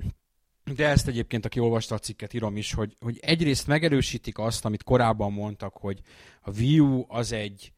[0.75, 4.83] de ezt egyébként, aki olvasta a cikket, írom is, hogy, hogy egyrészt megerősítik azt, amit
[4.83, 6.01] korábban mondtak, hogy
[6.43, 7.73] a Wii U az egy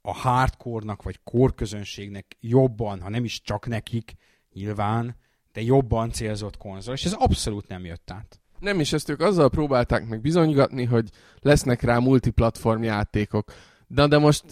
[0.00, 4.14] a hardcore-nak vagy core közönségnek jobban, ha nem is csak nekik,
[4.52, 5.16] nyilván,
[5.52, 8.40] de jobban célzott konzol, és ez abszolút nem jött át.
[8.58, 13.52] Nem is, ezt ők azzal próbálták meg bizonygatni, hogy lesznek rá multiplatform játékok.
[13.86, 14.44] De, de most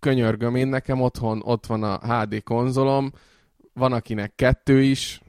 [0.00, 3.12] könyörgöm, én nekem otthon ott van a HD konzolom,
[3.72, 5.20] van akinek kettő is,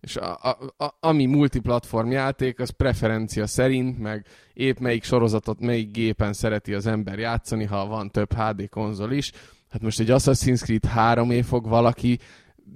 [0.00, 5.90] és a, a, a, ami multiplatform játék, az preferencia szerint, meg épp melyik sorozatot, melyik
[5.90, 9.32] gépen szereti az ember játszani, ha van több HD konzol is.
[9.70, 12.18] Hát most egy Assassin's Creed 3 év fog valaki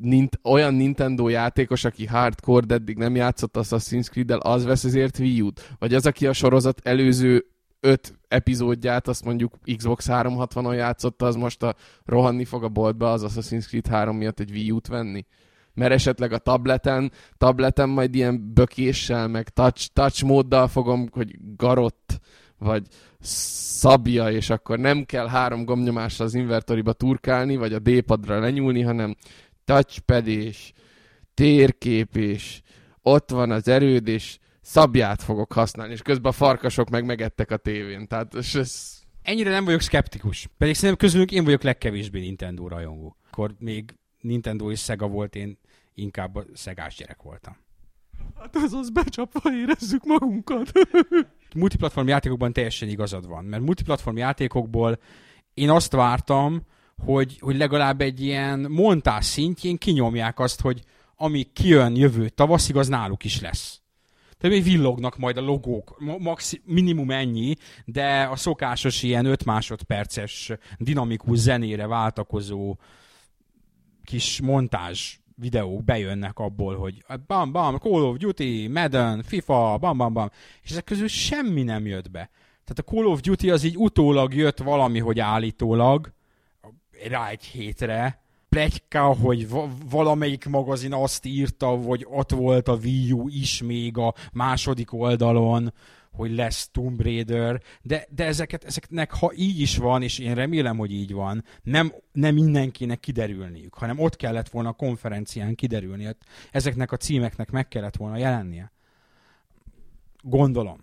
[0.00, 5.18] nint, olyan Nintendo játékos, aki hardcore, de eddig nem játszott Assassin's Creed-del, az vesz ezért
[5.18, 5.74] Wii U-t.
[5.78, 7.46] Vagy az, aki a sorozat előző
[7.80, 13.24] öt epizódját, azt mondjuk Xbox 360-on játszotta, az most a rohanni fog a boltba az
[13.28, 15.26] Assassin's Creed 3 miatt egy Wii U-t venni.
[15.74, 22.20] Mert esetleg a tableten, tableten majd ilyen bökéssel, meg touch, touch móddal fogom, hogy garott,
[22.58, 22.86] vagy
[23.20, 29.16] szabja, és akkor nem kell három gombnyomással az invertoriba turkálni, vagy a D-padra lenyúlni, hanem
[29.64, 30.72] touchpad és
[31.34, 32.60] térkép, és
[33.02, 37.56] ott van az erőd, és szabját fogok használni, és közben a farkasok meg megettek a
[37.56, 38.06] tévén.
[38.06, 38.98] Tehát ez...
[39.22, 40.48] Ennyire nem vagyok szkeptikus.
[40.58, 43.16] Pedig szerintem közülünk én vagyok legkevésbé Nintendo rajongó.
[43.30, 45.58] Akkor még Nintendo és Sega volt, én
[45.94, 47.56] inkább a szegás gyerek voltam.
[48.38, 50.72] Hát ez az becsapva érezzük magunkat.
[51.54, 54.98] multiplatform játékokban teljesen igazad van, mert multiplatform játékokból
[55.54, 56.62] én azt vártam,
[57.04, 60.82] hogy, hogy legalább egy ilyen montás szintjén kinyomják azt, hogy
[61.16, 63.79] ami kijön jövő tavaszig, az náluk is lesz.
[64.40, 70.52] Tehát még villognak majd a logók, maxi, minimum ennyi, de a szokásos ilyen 5 másodperces
[70.78, 72.76] dinamikus zenére váltakozó
[74.04, 80.12] kis montázs videók bejönnek abból, hogy bam, bam, Call of Duty, Madden, FIFA, bam, bam,
[80.12, 80.30] bam,
[80.62, 82.30] és ezek közül semmi nem jött be.
[82.64, 86.12] Tehát a Call of Duty az így utólag jött valami, hogy állítólag,
[87.08, 88.19] rá egy hétre,
[88.50, 89.48] plegyka, hogy
[89.90, 95.72] valamelyik magazin azt írta, hogy ott volt a Wii U is még a második oldalon,
[96.12, 100.76] hogy lesz Tomb Raider, de, de ezeket, ezeknek, ha így is van, és én remélem,
[100.76, 106.04] hogy így van, nem, nem mindenkinek kiderülniük, hanem ott kellett volna a konferencián kiderülni.
[106.04, 106.16] Hát
[106.50, 108.72] ezeknek a címeknek meg kellett volna jelennie.
[110.22, 110.78] Gondolom.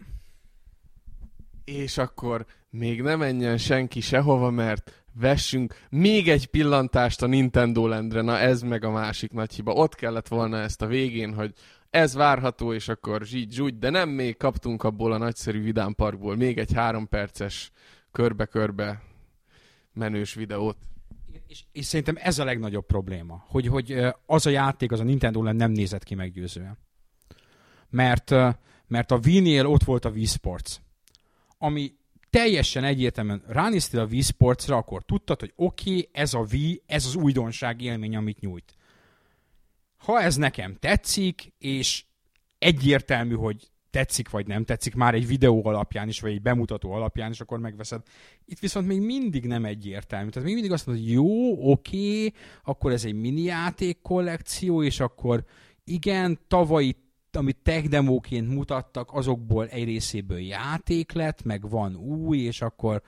[1.66, 8.22] És akkor még ne menjen senki sehova, mert vessünk még egy pillantást a Nintendo Landre,
[8.22, 9.72] na ez meg a másik nagy hiba.
[9.72, 11.54] Ott kellett volna ezt a végén, hogy
[11.90, 16.58] ez várható, és akkor zsígy zsúgy, de nem még kaptunk abból a nagyszerű vidámparkból még
[16.58, 17.72] egy három perces
[18.12, 19.02] körbe-körbe
[19.94, 20.78] menős videót.
[21.48, 25.44] És, és szerintem ez a legnagyobb probléma, hogy, hogy az a játék, az a Nintendo
[25.44, 26.78] Land nem nézett ki meggyőzően.
[27.90, 28.30] Mert,
[28.88, 30.76] mert a Wii-nél ott volt a Wii Sports,
[31.58, 31.97] ami
[32.40, 37.06] teljesen egyértelműen ránéztél a Wii Sportsra, akkor tudtad, hogy oké, okay, ez a Wii, ez
[37.06, 38.78] az újdonság élmény, amit nyújt
[39.98, 42.04] ha ez nekem tetszik, és
[42.58, 47.32] egyértelmű, hogy tetszik vagy nem tetszik, már egy videó alapján is, vagy egy bemutató alapján
[47.32, 48.02] is, akkor megveszed.
[48.46, 50.30] Itt viszont még mindig nem egyértelmű.
[50.30, 52.32] Tehát még mindig azt mondod, hogy jó, oké,
[52.64, 55.44] akkor ez egy mini játék kollekció, és akkor
[55.84, 56.96] igen, tavalyi
[57.36, 63.02] amit tech demóként mutattak, azokból egy részéből játék lett, meg van új, és akkor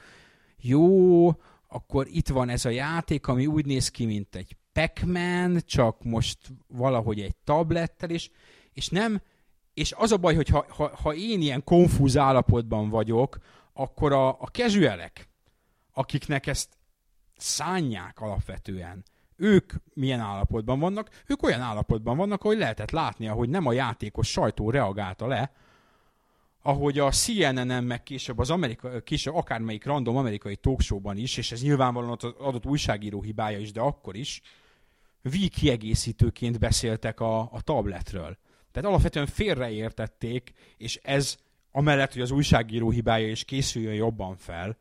[0.58, 1.28] jó,
[1.68, 6.38] akkor itt van ez a játék, ami úgy néz ki, mint egy Pac-Man, csak most
[6.68, 8.30] valahogy egy tablettel, és,
[8.74, 9.22] és nem,
[9.74, 13.38] és az a baj, hogy ha, ha, ha én ilyen konfúz állapotban vagyok,
[13.74, 15.30] akkor a, a kezüelek,
[15.94, 16.78] akiknek ezt
[17.36, 19.04] szánják alapvetően,
[19.40, 21.10] ők milyen állapotban vannak?
[21.28, 25.52] Ők olyan állapotban vannak, hogy lehetett látni, hogy nem a játékos sajtó reagálta le,
[26.62, 31.62] ahogy a CNN-en, meg később az Amerika, később akármelyik random amerikai talkshowban is, és ez
[31.62, 34.42] nyilvánvalóan az adott újságíró hibája is, de akkor is,
[35.24, 38.38] Wii kiegészítőként beszéltek a, a tabletről.
[38.72, 41.38] Tehát alapvetően félreértették, és ez
[41.72, 44.78] amellett, hogy az újságíró hibája is készüljön jobban fel,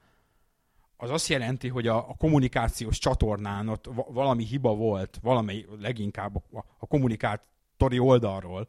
[1.01, 6.65] az azt jelenti, hogy a, a kommunikációs csatornán ott valami hiba volt, valamely leginkább a,
[6.79, 8.69] a kommunikátori oldalról,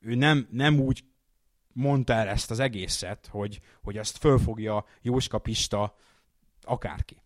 [0.00, 1.04] ő nem, nem úgy
[1.72, 5.96] mondta el ezt az egészet, hogy, hogy azt fölfogja Jóska Pista
[6.60, 7.22] akárki.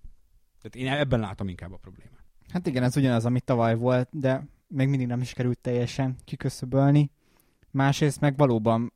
[0.63, 2.25] Tehát én ebben látom inkább a problémát.
[2.53, 7.11] Hát igen, ez ugyanaz, amit tavaly volt, de még mindig nem is került teljesen kiköszöbölni.
[7.71, 8.93] Másrészt meg valóban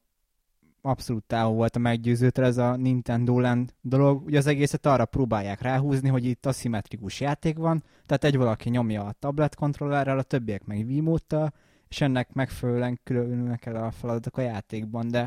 [0.83, 4.25] abszolút távol volt a meggyőzőtől ez a Nintendo Land dolog.
[4.25, 9.05] Ugye az egészet arra próbálják ráhúzni, hogy itt aszimmetrikus játék van, tehát egy valaki nyomja
[9.05, 11.53] a tablet kontrollerrel, a többiek meg Wiimote-tal,
[11.89, 15.23] és ennek megfelelően különülnek el a feladatok a játékban, de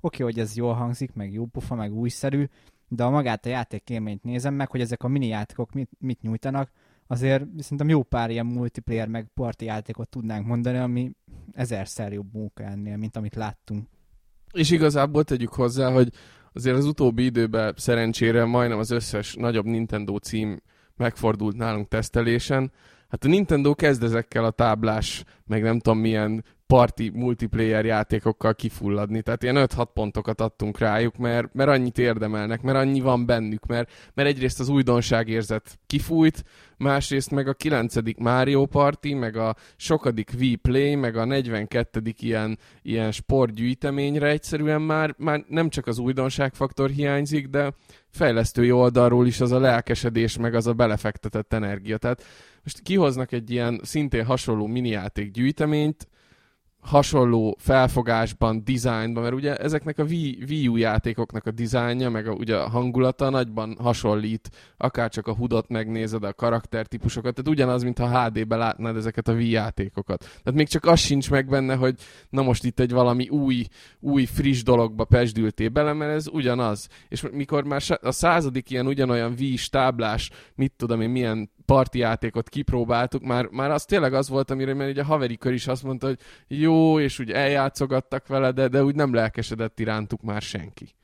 [0.00, 2.48] oké, okay, hogy ez jól hangzik, meg jó pufa, meg újszerű,
[2.88, 6.22] de a magát a játék élményt nézem meg, hogy ezek a mini játékok mit, mit
[6.22, 6.70] nyújtanak,
[7.06, 11.10] azért szerintem jó pár ilyen multiplayer meg party játékot tudnánk mondani, ami
[11.52, 13.88] ezerszer jobb munka ennél, mint amit láttunk.
[14.54, 16.08] És igazából tegyük hozzá, hogy
[16.52, 20.60] azért az utóbbi időben szerencsére majdnem az összes nagyobb Nintendo cím
[20.96, 22.72] megfordult nálunk tesztelésen.
[23.08, 29.22] Hát a Nintendo kezd ezekkel a táblás, meg nem tudom milyen parti multiplayer játékokkal kifulladni.
[29.22, 33.90] Tehát ilyen 5-6 pontokat adtunk rájuk, mert, mert annyit érdemelnek, mert annyi van bennük, mert,
[34.14, 36.44] mert egyrészt az újdonságérzet kifújt,
[36.76, 37.94] másrészt meg a 9.
[38.18, 42.00] Mario Party, meg a sokadik Wii Play, meg a 42.
[42.18, 47.72] ilyen, ilyen sportgyűjteményre egyszerűen már, már nem csak az újdonságfaktor hiányzik, de
[48.08, 51.96] fejlesztői oldalról is az a lelkesedés, meg az a belefektetett energia.
[51.96, 52.24] Tehát
[52.62, 56.08] most kihoznak egy ilyen szintén hasonló minijáték gyűjteményt,
[56.84, 62.32] hasonló felfogásban, dizájnban, mert ugye ezeknek a Wii, Wii U játékoknak a dizájnja, meg a,
[62.32, 68.24] ugye a hangulata nagyban hasonlít, akár csak a hudot megnézed, a karaktertípusokat, tehát ugyanaz, mintha
[68.24, 70.18] HD-be látnád ezeket a Wii játékokat.
[70.18, 71.94] Tehát még csak az sincs meg benne, hogy
[72.30, 73.66] na most itt egy valami új,
[74.00, 76.88] új friss dologba pesdültél bele, mert ez ugyanaz.
[77.08, 82.48] És mikor már a századik ilyen ugyanolyan Wii táblás, mit tudom én, milyen parti játékot
[82.48, 85.82] kipróbáltuk, már, már az tényleg az volt, amire mert ugye a haveri kör is azt
[85.82, 90.94] mondta, hogy jó, és úgy eljátszogattak vele, de, de úgy nem lelkesedett irántuk már senki.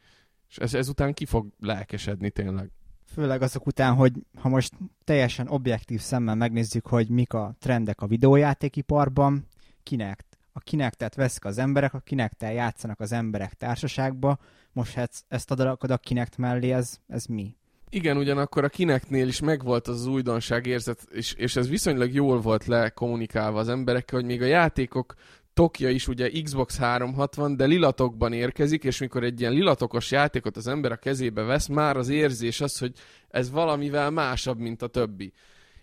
[0.48, 2.70] És ez, ezután ki fog lelkesedni tényleg?
[3.12, 4.72] Főleg azok után, hogy ha most
[5.04, 9.46] teljesen objektív szemmel megnézzük, hogy mik a trendek a videójátékiparban,
[9.82, 14.38] kinek a kinektet veszik az emberek, a kinektel játszanak az emberek társaságba,
[14.72, 17.56] most hát ezt a a kinekt mellé, ez, ez mi?
[17.92, 22.66] Igen, ugyanakkor a kineknél is megvolt az, újdonság érzet, és, és ez viszonylag jól volt
[22.66, 25.14] lekommunikálva az emberekkel, hogy még a játékok
[25.52, 30.66] tokja is ugye Xbox 360, de lilatokban érkezik, és mikor egy ilyen lilatokos játékot az
[30.66, 32.92] ember a kezébe vesz, már az érzés az, hogy
[33.28, 35.32] ez valamivel másabb, mint a többi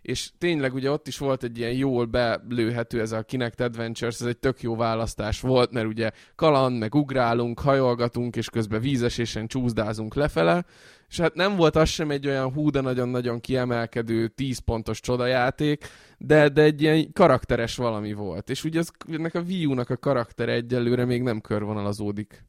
[0.07, 4.27] és tényleg ugye ott is volt egy ilyen jól belőhető ez a Kinect Adventures, ez
[4.27, 10.15] egy tök jó választás volt, mert ugye kaland, meg ugrálunk, hajolgatunk, és közben vízesésen csúszdázunk
[10.15, 10.65] lefele,
[11.09, 15.85] és hát nem volt az sem egy olyan hú, de nagyon-nagyon kiemelkedő 10 pontos csodajáték,
[16.17, 18.49] de, de egy ilyen karakteres valami volt.
[18.49, 22.43] És ugye az, ennek a Wii a karaktere egyelőre még nem körvonalazódik.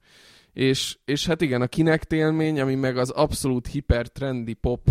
[0.53, 4.89] És, és hát igen, a Kinect élmény, ami meg az abszolút hiper-trendy pop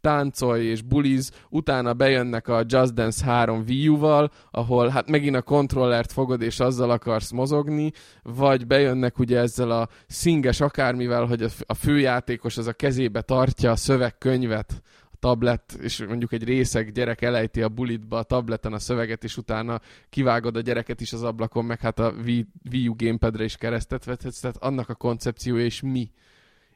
[0.00, 5.42] táncolj és buliz, utána bejönnek a Just Dance 3 Wii U-val, ahol hát megint a
[5.42, 11.74] kontrollert fogod és azzal akarsz mozogni, vagy bejönnek ugye ezzel a szinges akármivel, hogy a
[11.74, 14.82] főjátékos az a kezébe tartja a szövegkönyvet,
[15.20, 19.80] tablet, és mondjuk egy részeg gyerek elejti a bulitba a tableten a szöveget, és utána
[20.10, 24.04] kivágod a gyereket is az ablakon, meg hát a Wii, Wii U gamepadre is keresztet
[24.04, 26.10] vethetsz, tehát annak a koncepciója és mi.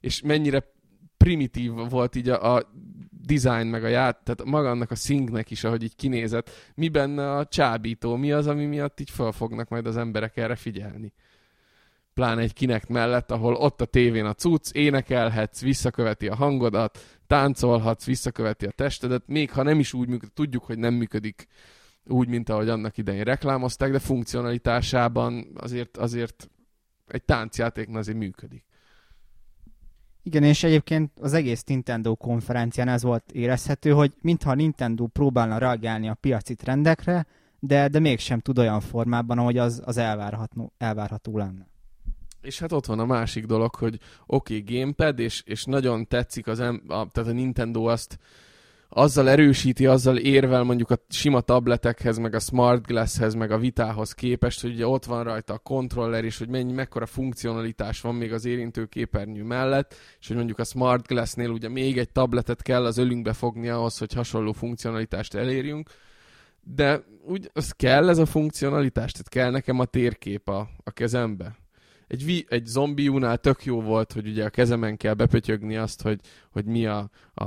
[0.01, 0.74] És mennyire
[1.25, 2.72] primitív volt így a, a
[3.27, 7.33] design, meg a ját, tehát maga annak a szingnek is, ahogy így kinézett, mi benne
[7.37, 11.12] a csábító, mi az, ami miatt így fel fognak majd az emberek erre figyelni.
[12.14, 18.05] Pláne egy kinek mellett, ahol ott a tévén a cucc, énekelhetsz, visszaköveti a hangodat, táncolhatsz,
[18.05, 21.47] visszaköveti a testedet, még ha nem is úgy működik, tudjuk, hogy nem működik
[22.07, 26.51] úgy, mint ahogy annak idején reklámozták, de funkcionalitásában azért, azért
[27.07, 28.64] egy táncjáték azért működik.
[30.27, 35.59] Igen, és egyébként az egész Nintendo konferencián ez volt érezhető, hogy mintha a Nintendo próbálna
[35.59, 37.27] reagálni a piaci trendekre,
[37.59, 41.66] de, de mégsem tud olyan formában, ahogy az, az elvárható, elvárható lenne.
[42.41, 46.47] És hát ott van a másik dolog, hogy oké, okay, gamepad, és, és nagyon tetszik
[46.47, 48.18] az em, a, tehát a Nintendo azt
[48.97, 54.12] azzal erősíti, azzal érvel mondjuk a sima tabletekhez, meg a smart glasshez, meg a vitához
[54.12, 58.32] képest, hogy ugye ott van rajta a kontroller is, hogy mennyi, mekkora funkcionalitás van még
[58.32, 62.84] az érintő képernyő mellett, és hogy mondjuk a smart glassnél ugye még egy tabletet kell
[62.84, 65.90] az ölünkbe fogni ahhoz, hogy hasonló funkcionalitást elérjünk,
[66.62, 71.57] de úgy az kell ez a funkcionalitás, tehát kell nekem a térkép a, a kezembe.
[72.07, 76.20] Egy, vi, egy zombiúnál tök jó volt, hogy ugye a kezemen kell bepötyögni azt, hogy,
[76.51, 77.45] hogy mi a, a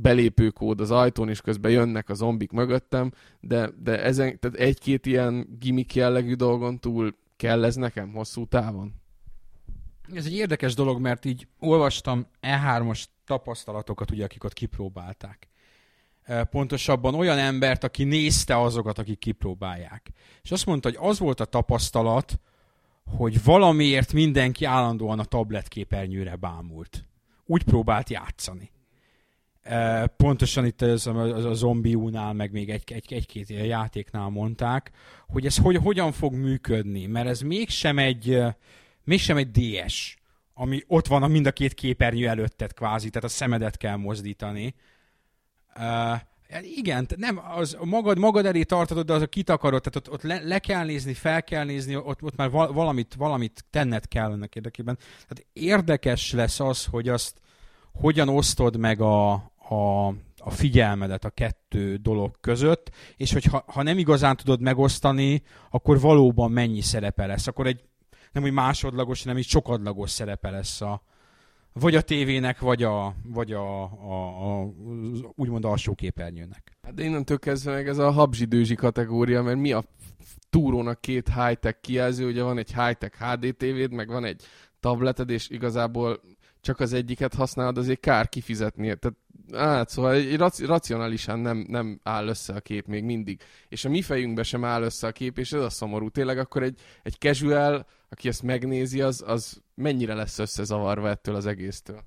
[0.00, 5.56] belépőkód az ajtón, és közben jönnek a zombik mögöttem, de, de ezen, tehát egy-két ilyen
[5.58, 8.94] gimmick jellegű dolgon túl kell ez nekem hosszú távon?
[10.14, 15.48] Ez egy érdekes dolog, mert így olvastam E3-os tapasztalatokat, ugye, akik ott kipróbálták.
[16.50, 20.10] Pontosabban olyan embert, aki nézte azokat, akik kipróbálják.
[20.42, 22.40] És azt mondta, hogy az volt a tapasztalat,
[23.16, 27.04] hogy valamiért mindenki állandóan a tabletképernyőre bámult.
[27.44, 28.70] Úgy próbált játszani.
[30.16, 34.90] Pontosan itt az, az a zombiúnál, meg még egy, egy, egy-két játéknál mondták,
[35.26, 38.42] hogy ez hogy, hogyan fog működni, mert ez mégsem egy,
[39.04, 40.16] mégsem egy DS,
[40.54, 44.74] ami ott van a mind a két képernyő előtted kvázi, tehát a szemedet kell mozdítani.
[45.76, 46.20] Uh,
[46.62, 50.40] igen, nem, az magad, magad elé tartod, de az a kitakarod, tehát ott, ott le,
[50.44, 54.98] le, kell nézni, fel kell nézni, ott, ott már valamit, valamit tenned kell ennek érdekében.
[55.28, 57.40] Tehát érdekes lesz az, hogy azt
[57.92, 59.32] hogyan osztod meg a,
[59.68, 60.06] a,
[60.36, 66.00] a figyelmedet a kettő dolog között, és hogy ha, ha nem igazán tudod megosztani, akkor
[66.00, 67.46] valóban mennyi szerepe lesz.
[67.46, 67.84] Akkor egy
[68.32, 71.02] nem úgy másodlagos, hanem egy sokadlagos szerepe lesz a,
[71.72, 74.72] vagy a tévének, vagy a, vagy a, a, a
[75.34, 76.76] úgymond alsó képernyőnek.
[76.82, 79.84] Hát de innentől kezdve meg ez a habzsidőzsi kategória, mert mi a
[80.50, 84.42] túrónak két high-tech kijelző, ugye van egy high-tech HD tévéd, meg van egy
[84.80, 86.20] tableted, és igazából
[86.60, 88.82] csak az egyiket használod, azért kár kifizetni.
[88.82, 89.16] Tehát,
[89.52, 93.40] hát, szóval egy racionálisan nem, nem áll össze a kép még mindig.
[93.68, 96.08] És a mi fejünkbe sem áll össze a kép, és ez a szomorú.
[96.08, 101.46] Tényleg akkor egy, egy casual, aki ezt megnézi, az, az mennyire lesz összezavarva ettől az
[101.46, 102.02] egésztől.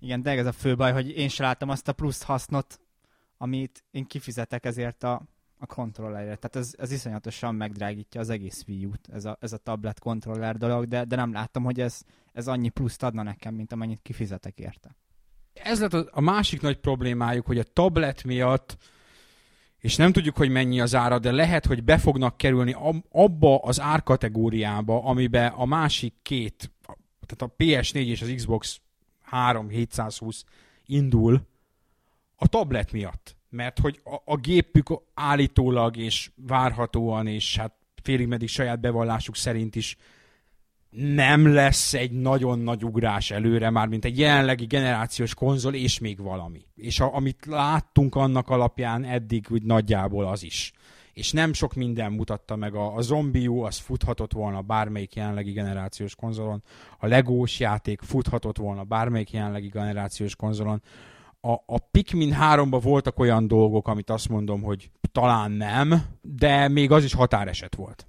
[0.00, 2.80] Igen, de ez a fő baj, hogy én sem láttam azt a plusz hasznot,
[3.38, 5.22] amit én kifizetek ezért a,
[5.58, 6.36] a kontrollerre.
[6.36, 10.56] Tehát ez, ez iszonyatosan megdrágítja az egész Wii U-t, ez a, ez a tablet kontroller
[10.56, 12.02] dolog, de, de nem láttam, hogy ez,
[12.32, 14.96] ez annyi pluszt adna nekem, mint amennyit kifizetek érte.
[15.62, 18.76] Ez lett a, másik nagy problémájuk, hogy a tablet miatt
[19.78, 22.76] és nem tudjuk, hogy mennyi az ára, de lehet, hogy be fognak kerülni
[23.10, 26.70] abba az árkategóriába, amiben a másik két,
[27.26, 28.80] tehát a PS4 és az Xbox
[29.22, 30.44] 3 720
[30.86, 31.46] indul
[32.36, 33.36] a tablet miatt.
[33.48, 39.76] Mert hogy a, a gépük állítólag és várhatóan, és hát félig meddig saját bevallásuk szerint
[39.76, 39.96] is
[40.96, 46.22] nem lesz egy nagyon nagy ugrás előre, már mint egy jelenlegi generációs konzol, és még
[46.22, 46.66] valami.
[46.74, 50.72] És a, amit láttunk annak alapján eddig úgy nagyjából az is.
[51.12, 52.74] És nem sok minden mutatta meg.
[52.74, 56.62] A, a Zombiu az futhatott volna bármelyik jelenlegi generációs konzolon,
[56.98, 60.82] a Legós játék futhatott volna bármelyik jelenlegi generációs konzolon.
[61.40, 66.90] A, a Pikmin 3-ban voltak olyan dolgok, amit azt mondom, hogy talán nem, de még
[66.90, 68.06] az is határeset volt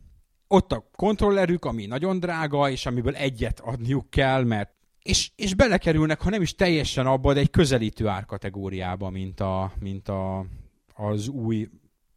[0.47, 4.71] ott a kontrollerük, ami nagyon drága, és amiből egyet adniuk kell, mert
[5.07, 10.09] és, és belekerülnek, ha nem is teljesen abba, de egy közelítő árkategóriába, mint, a, mint
[10.09, 10.45] a,
[10.93, 11.69] az új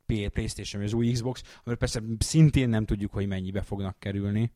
[0.06, 4.52] PlayStation, az új Xbox, amiről persze szintén nem tudjuk, hogy mennyibe fognak kerülni.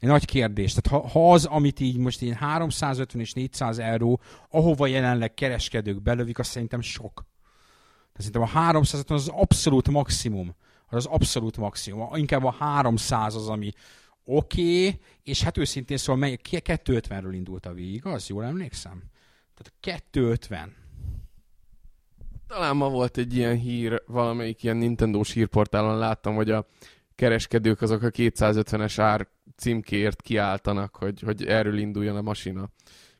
[0.00, 0.74] Egy nagy kérdés.
[0.74, 6.02] Tehát ha, ha az, amit így most én 350 és 400 euró, ahova jelenleg kereskedők
[6.02, 7.26] belövik, az szerintem sok.
[8.12, 10.54] Tehát szerintem a 350 az abszolút maximum
[10.88, 12.14] az az abszolút maximum.
[12.14, 13.72] Inkább a 300 az, ami
[14.24, 18.28] oké, okay, és hát őszintén szóval mely, 250-ről indult a Wii, igaz?
[18.28, 19.02] Jól emlékszem?
[19.54, 20.74] Tehát 250.
[22.46, 26.66] Talán ma volt egy ilyen hír, valamelyik ilyen Nintendo-s hírportálon láttam, hogy a
[27.14, 32.68] kereskedők azok a 250-es ár címkéért kiáltanak, hogy, hogy erről induljon a masina,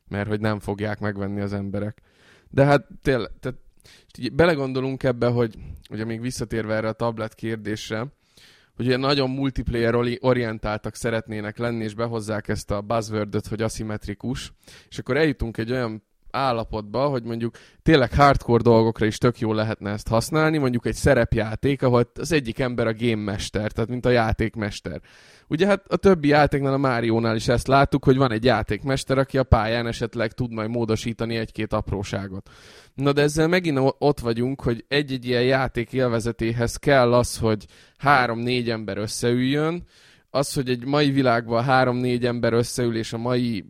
[0.07, 2.01] mert hogy nem fogják megvenni az emberek.
[2.49, 3.57] De hát tényleg, tehát
[4.11, 5.57] és így belegondolunk ebbe, hogy
[5.89, 8.07] ugye még visszatérve erre a tablet kérdésre,
[8.75, 14.53] hogy ugye nagyon multiplayer orientáltak szeretnének lenni, és behozzák ezt a buzzword hogy aszimmetrikus,
[14.89, 19.91] és akkor eljutunk egy olyan állapotba, hogy mondjuk tényleg hardcore dolgokra is tök jó lehetne
[19.91, 24.09] ezt használni, mondjuk egy szerepjáték, ahol az egyik ember a game mester, tehát mint a
[24.09, 25.01] játékmester.
[25.47, 29.37] Ugye hát a többi játéknál, a Máriónál is ezt láttuk, hogy van egy játékmester, aki
[29.37, 32.49] a pályán esetleg tud majd módosítani egy-két apróságot.
[32.93, 37.65] Na de ezzel megint ott vagyunk, hogy egy-egy ilyen játék élvezetéhez kell az, hogy
[37.97, 39.83] három-négy ember összeüljön,
[40.29, 43.65] az, hogy egy mai világban három-négy ember összeül, és a mai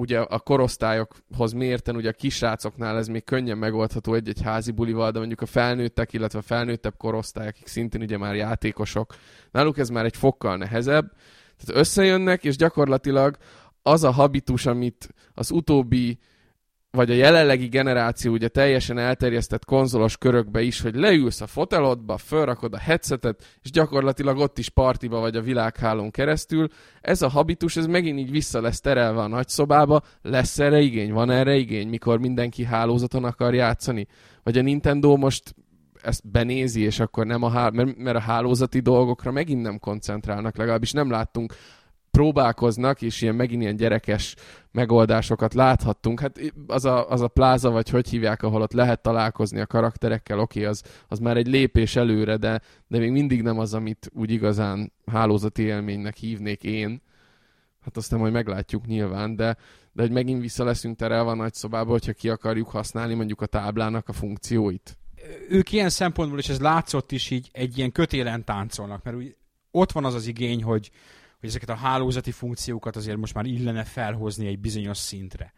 [0.00, 5.18] ugye a korosztályokhoz mérten, ugye a kisrácoknál ez még könnyen megoldható egy-egy házi bulival, de
[5.18, 9.14] mondjuk a felnőttek, illetve a felnőttebb korosztályok, akik szintén ugye már játékosok,
[9.50, 11.12] náluk ez már egy fokkal nehezebb.
[11.56, 13.36] Tehát összejönnek, és gyakorlatilag
[13.82, 16.18] az a habitus, amit az utóbbi
[16.90, 22.74] vagy a jelenlegi generáció ugye teljesen elterjesztett konzolos körökbe is, hogy leülsz a fotelodba, felrakod
[22.74, 26.68] a headsetet, és gyakorlatilag ott is partiba vagy a világhálón keresztül.
[27.00, 31.30] Ez a habitus, ez megint így vissza lesz terelve a nagyszobába, lesz erre igény, van
[31.30, 34.06] erre igény, mikor mindenki hálózaton akar játszani.
[34.42, 35.54] Vagy a Nintendo most
[36.02, 40.56] ezt benézi, és akkor nem a, hál- mert, mert a hálózati dolgokra megint nem koncentrálnak,
[40.56, 41.54] legalábbis nem láttunk
[42.10, 44.36] próbálkoznak, és ilyen megint ilyen gyerekes
[44.72, 46.20] megoldásokat láthattunk.
[46.20, 50.38] Hát az a, az a pláza, vagy hogy hívják, ahol ott lehet találkozni a karakterekkel,
[50.38, 54.30] oké, az, az már egy lépés előre, de, de még mindig nem az, amit úgy
[54.30, 57.02] igazán hálózati élménynek hívnék én.
[57.80, 59.56] Hát aztán majd meglátjuk nyilván, de,
[59.92, 63.46] de hogy megint vissza leszünk terelve a nagy szobába, hogyha ki akarjuk használni mondjuk a
[63.46, 64.98] táblának a funkcióit.
[65.48, 69.36] Ők ilyen szempontból, és ez látszott is így, egy ilyen kötélen táncolnak, mert úgy
[69.70, 70.90] ott van az az igény, hogy,
[71.40, 75.52] hogy ezeket a hálózati funkciókat azért most már illene felhozni egy bizonyos szintre.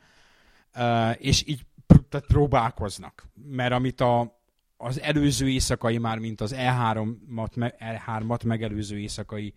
[1.19, 1.67] És így
[2.09, 3.27] tehát próbálkoznak.
[3.35, 4.41] Mert amit a,
[4.77, 9.55] az előző éjszakai már, mint az E3-at, E3-at megelőző éjszakai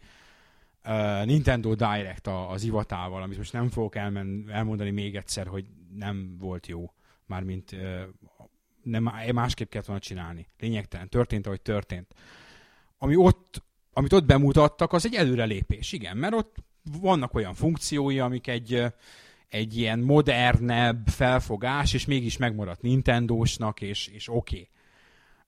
[1.23, 5.65] Nintendo Direct a, az ivatával, amit most nem fogok elmen, elmondani még egyszer, hogy
[5.95, 6.93] nem volt jó.
[7.25, 8.01] Mármint uh,
[8.83, 9.03] nem,
[9.33, 10.47] másképp kellett volna csinálni.
[10.59, 11.09] Lényegtelen.
[11.09, 12.13] Történt, ahogy történt.
[12.97, 13.63] Ami ott
[13.97, 16.55] amit ott bemutattak, az egy előrelépés, igen, mert ott
[17.01, 18.83] vannak olyan funkciói, amik egy,
[19.47, 24.69] egy ilyen modernebb felfogás, és mégis megmaradt Nintendo-snak, és, és oké.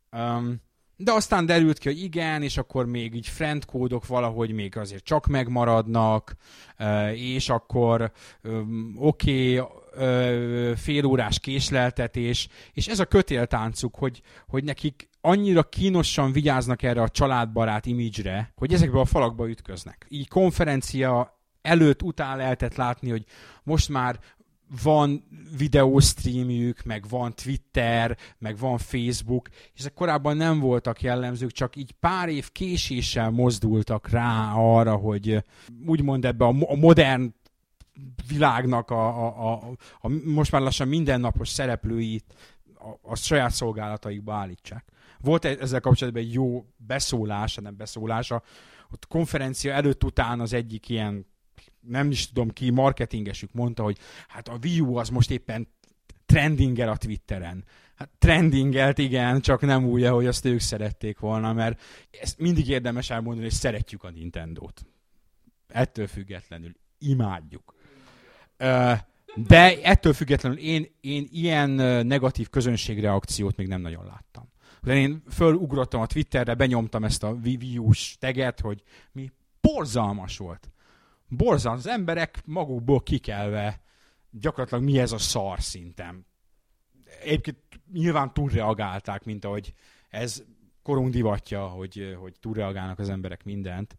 [0.09, 0.23] Okay.
[0.23, 0.61] Um,
[0.97, 5.27] de aztán derült ki, hogy igen, és akkor még így friendkódok valahogy még azért csak
[5.27, 6.35] megmaradnak,
[7.13, 8.11] és akkor
[8.95, 16.83] oké, okay, fél órás késleltetés, és ez a kötéltáncuk, hogy, hogy nekik annyira kínosan vigyáznak
[16.83, 20.05] erre a családbarát imidzsre, hogy ezekbe a falakba ütköznek.
[20.09, 23.25] Így konferencia előtt, után lehetett látni, hogy
[23.63, 24.19] most már
[24.83, 25.23] van
[25.57, 31.91] videóstreamjük, meg van Twitter, meg van Facebook, és ezek korábban nem voltak jellemzők, csak így
[31.91, 35.43] pár év késéssel mozdultak rá arra, hogy
[35.85, 37.33] úgymond ebbe a modern
[38.27, 42.33] világnak a, a, a, a most már lassan mindennapos szereplőit
[42.73, 44.85] a, a saját szolgálataikba állítsák.
[45.19, 48.43] Volt ezzel kapcsolatban egy jó beszólása, nem beszólása,
[48.91, 51.25] ott konferencia előtt-után az egyik ilyen,
[51.87, 55.67] nem is tudom ki, marketingesük mondta, hogy hát a Wii U az most éppen
[56.25, 57.63] trendingel a Twitteren.
[57.95, 61.81] Hát trendingelt, igen, csak nem úgy, ahogy azt ők szerették volna, mert
[62.21, 64.85] ezt mindig érdemes elmondani, hogy szeretjük a Nintendo-t.
[65.67, 67.75] Ettől függetlenül imádjuk.
[69.35, 71.69] De ettől függetlenül én, én ilyen
[72.05, 74.49] negatív közönségreakciót még nem nagyon láttam.
[74.81, 77.79] De én fölugrottam a Twitterre, benyomtam ezt a Wii
[78.19, 79.31] teget, hogy mi
[79.61, 80.71] borzalmas volt.
[81.27, 81.85] Borzalmas.
[81.85, 83.81] Emberek magukból kikelve
[84.29, 86.25] gyakorlatilag mi ez a szar szintem.
[87.21, 87.57] Egyébként
[87.93, 89.73] nyilván túlreagálták, mint ahogy
[90.09, 90.43] ez
[90.81, 93.97] korunk divatja, hogy, hogy túlreagálnak az emberek mindent.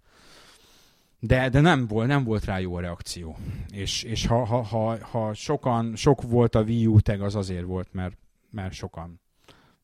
[1.21, 3.37] De, de nem, volt, nem volt rá jó a reakció.
[3.71, 7.65] És, és ha, ha, ha, ha sokan, sok volt a Wii U tag, az azért
[7.65, 8.19] volt, mert,
[8.51, 9.21] mert sokan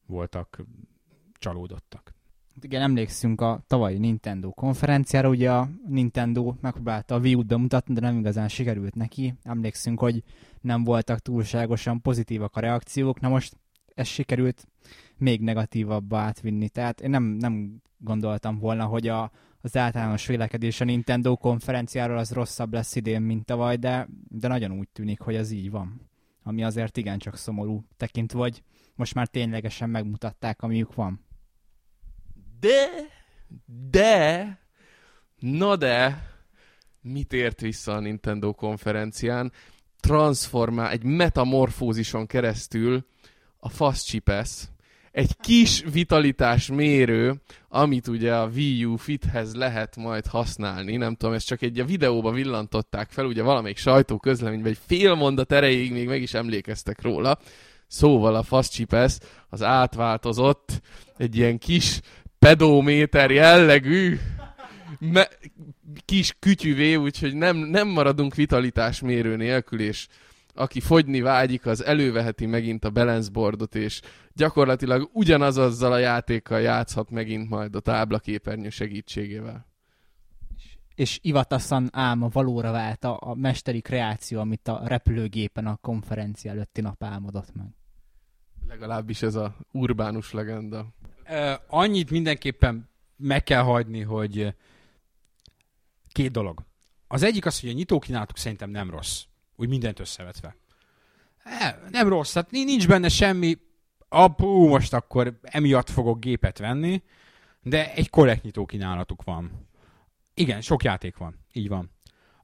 [0.07, 0.65] voltak
[1.39, 2.14] csalódottak.
[2.61, 8.01] Igen, emlékszünk a tavalyi Nintendo konferenciára, ugye a Nintendo megpróbálta a Wii U-t bemutatni, de
[8.01, 9.35] nem igazán sikerült neki.
[9.43, 10.23] Emlékszünk, hogy
[10.61, 13.57] nem voltak túlságosan pozitívak a reakciók, na most
[13.95, 14.67] ez sikerült
[15.17, 16.69] még negatívabbá átvinni.
[16.69, 19.31] Tehát én nem, nem gondoltam volna, hogy a,
[19.61, 24.79] az általános vélekedés a Nintendo konferenciáról az rosszabb lesz idén, mint tavaly, de, de nagyon
[24.79, 26.01] úgy tűnik, hogy ez így van.
[26.43, 28.63] Ami azért igencsak szomorú tekintve, hogy
[28.95, 31.24] most már ténylegesen megmutatták, amiük van.
[32.65, 32.89] De,
[33.91, 34.59] de,
[35.39, 36.29] na de,
[37.01, 39.53] mit ért vissza a Nintendo konferencián?
[40.01, 43.07] Transformál, egy metamorfózison keresztül
[43.57, 44.51] a Fast Chipes,
[45.11, 50.97] egy kis vitalitás mérő, amit ugye a Wii U Fithez lehet majd használni.
[50.97, 55.53] Nem tudom, ezt csak egy a videóba villantották fel, ugye valamelyik sajtóközleményben egy fél mondat
[55.53, 57.39] erejéig még meg is emlékeztek róla.
[57.87, 60.81] Szóval a Fast Chipes az átváltozott
[61.17, 62.01] egy ilyen kis
[62.45, 64.19] pedométer jellegű
[64.99, 65.39] me-
[66.05, 70.09] kis kütyüvé, úgyhogy nem, nem maradunk vitalitás mérő nélkül, és
[70.55, 74.01] aki fogyni vágyik, az előveheti megint a balance boardot, és
[74.33, 79.67] gyakorlatilag ugyanaz azzal a játékkal játszhat megint majd a táblaképernyő segítségével.
[80.95, 86.81] És ivatasszan ám valóra vált a, a mesteri kreáció, amit a repülőgépen a konferencia előtti
[86.81, 87.67] nap álmodott meg.
[88.69, 90.87] Legalábbis ez a urbánus legenda.
[91.67, 94.55] Annyit mindenképpen meg kell hagyni, hogy
[96.13, 96.65] két dolog.
[97.09, 99.23] Az egyik az, hogy a nyitókínálatuk szerintem nem rossz.
[99.57, 100.57] Úgy mindent összevetve.
[101.91, 103.59] Nem rossz, hát nincs benne semmi,
[104.09, 107.03] apú, most akkor emiatt fogok gépet venni,
[107.63, 109.69] de egy korrekt nyitókínálatuk van.
[110.35, 111.91] Igen, sok játék van, így van.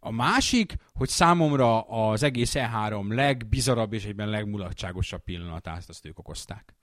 [0.01, 6.74] A másik, hogy számomra az egész E3 legbizarabb és egyben legmulatságosabb pillanatát azt ők okozták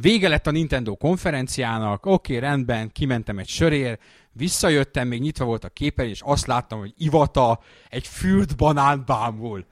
[0.00, 3.98] Vége lett a Nintendo konferenciának, oké, okay, rendben, kimentem egy sörér,
[4.32, 9.66] visszajöttem, még nyitva volt a képen, és azt láttam, hogy Ivata egy fült banán bámul.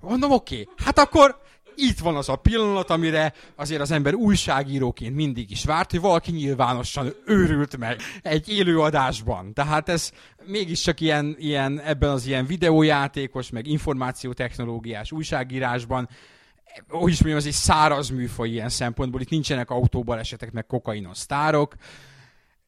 [0.00, 1.40] Mondom, oké, okay, hát akkor
[1.76, 6.30] itt van az a pillanat, amire azért az ember újságíróként mindig is várt, hogy valaki
[6.30, 9.54] nyilvánosan őrült meg egy élőadásban.
[9.54, 10.10] Tehát ez
[10.44, 16.08] mégiscsak ilyen, ilyen ebben az ilyen videójátékos, meg információtechnológiás újságírásban
[16.88, 21.74] hogy is mondjam, ez egy száraz műfaj ilyen szempontból, itt nincsenek autóbalesetek, meg kokainos sztárok.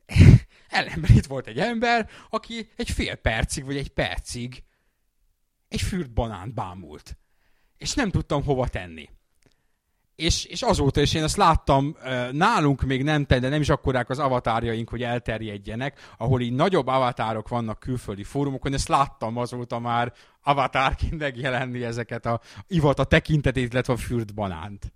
[0.68, 4.62] Ellenben itt volt egy ember, aki egy fél percig, vagy egy percig
[5.68, 7.16] egy fürt banánt bámult
[7.84, 9.09] és nem tudtam hova tenni.
[10.17, 11.97] És, és azóta is én azt láttam,
[12.33, 17.49] nálunk még nem de nem is akkorák az avatárjaink, hogy elterjedjenek, ahol így nagyobb avatárok
[17.49, 20.12] vannak külföldi fórumokon, ezt láttam azóta már
[20.43, 24.93] avatárként megjelenni ezeket a ivata tekintetét, illetve a fürt banánt.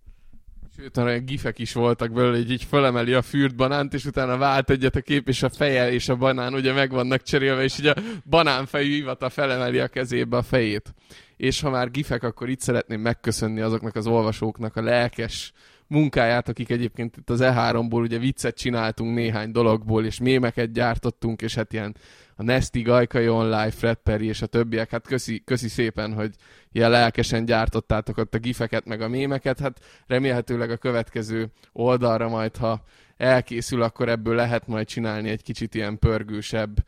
[0.77, 4.71] Sőt, arra gifek is voltak belőle, hogy így felemeli a fürt banánt, és utána vált
[4.71, 7.87] egyet a kép, és a feje és a banán ugye meg vannak cserélve, és így
[7.87, 7.95] a
[8.25, 10.95] banánfejű ivata felemeli a kezébe a fejét
[11.39, 15.53] és ha már gifek, akkor itt szeretném megköszönni azoknak az olvasóknak a lelkes
[15.87, 21.55] munkáját, akik egyébként itt az E3-ból ugye viccet csináltunk néhány dologból, és mémeket gyártottunk, és
[21.55, 21.97] hát ilyen
[22.37, 26.35] a Nesty, Gajkai Online, Fred Perry és a többiek, hát köszi, köszi szépen, hogy
[26.73, 32.57] ilyen lelkesen gyártottátok ott a gifeket, meg a mémeket, hát remélhetőleg a következő oldalra majd,
[32.57, 32.85] ha
[33.17, 36.85] elkészül, akkor ebből lehet majd csinálni egy kicsit ilyen pörgősebb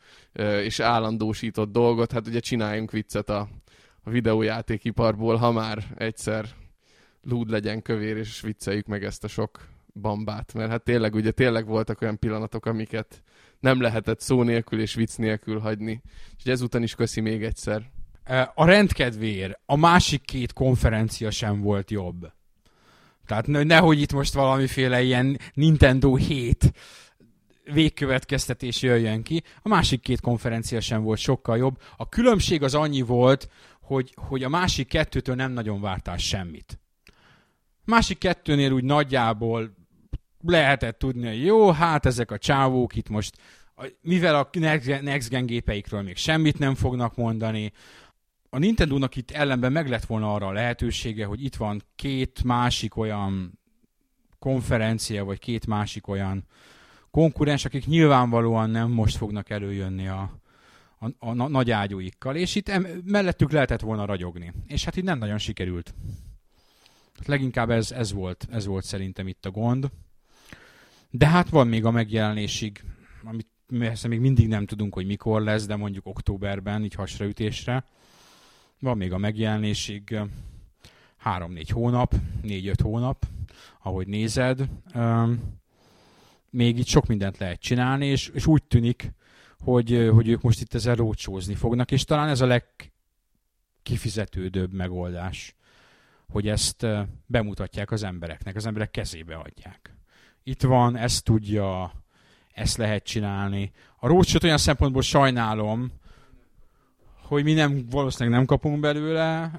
[0.63, 2.11] és állandósított dolgot.
[2.11, 3.49] Hát ugye csináljunk viccet a,
[4.03, 6.45] a videójátékiparból, ha már egyszer
[7.23, 10.53] lúd legyen kövér, és vicceljük meg ezt a sok bambát.
[10.53, 13.23] Mert hát tényleg, ugye tényleg voltak olyan pillanatok, amiket
[13.59, 16.01] nem lehetett szó nélkül és vicc nélkül hagyni.
[16.37, 17.89] És ezután is köszi még egyszer.
[18.53, 22.31] A rendkedvéért a másik két konferencia sem volt jobb.
[23.25, 26.73] Tehát nehogy itt most valamiféle ilyen Nintendo 7
[27.63, 29.43] végkövetkeztetés jöjjön ki.
[29.61, 31.81] A másik két konferencia sem volt sokkal jobb.
[31.97, 33.49] A különbség az annyi volt,
[33.81, 36.79] hogy, hogy a másik kettőtől nem nagyon vártál semmit.
[37.85, 39.75] Másik kettőnél úgy nagyjából
[40.39, 43.37] lehetett tudni, hogy jó, hát ezek a csávók itt most,
[44.01, 44.49] mivel a
[45.01, 47.71] Next Gen gépeikről még semmit nem fognak mondani,
[48.53, 52.97] a Nintendo-nak itt ellenben meg lett volna arra a lehetősége, hogy itt van két másik
[52.97, 53.59] olyan
[54.39, 56.45] konferencia, vagy két másik olyan
[57.11, 60.39] konkurens, akik nyilvánvalóan nem most fognak előjönni a,
[60.99, 64.53] a, a, nagy ágyúikkal, és itt em, mellettük lehetett volna ragyogni.
[64.67, 65.93] És hát itt nem nagyon sikerült.
[67.17, 69.91] Hát leginkább ez, ez, volt, ez volt szerintem itt a gond.
[71.09, 72.83] De hát van még a megjelenésig,
[73.23, 73.47] amit
[73.79, 77.85] persze még mindig nem tudunk, hogy mikor lesz, de mondjuk októberben, így hasraütésre.
[78.79, 80.19] Van még a megjelenésig
[81.25, 83.25] 3-4 hónap, 4-5 hónap,
[83.81, 84.69] ahogy nézed.
[86.51, 89.11] Még itt sok mindent lehet csinálni, és, és úgy tűnik,
[89.59, 92.61] hogy, hogy ők most itt ezzel rócsózni fognak, és talán ez a
[93.81, 95.55] legkifizetődőbb megoldás,
[96.29, 96.85] hogy ezt
[97.25, 99.95] bemutatják az embereknek, az emberek kezébe adják.
[100.43, 101.93] Itt van, ezt tudja,
[102.53, 103.71] ezt lehet csinálni.
[103.99, 105.91] A rócsot olyan szempontból sajnálom,
[107.21, 109.51] hogy mi nem, valószínűleg nem kapunk belőle.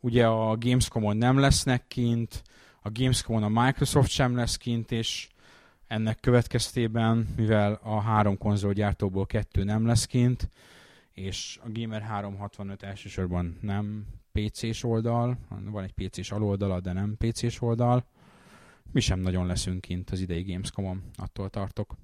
[0.00, 2.42] Ugye a Gamescom-on nem lesznek kint,
[2.82, 5.28] a Gamescom-on a Microsoft sem lesz kint, és
[5.92, 10.48] ennek következtében, mivel a három konzolgyártóból kettő nem lesz kint,
[11.12, 17.60] és a Gamer 365 elsősorban nem PC-s oldal, van egy PC-s aloldala, de nem PC-s
[17.60, 18.04] oldal,
[18.92, 21.96] mi sem nagyon leszünk kint az idei Gamescom-on, attól tartok.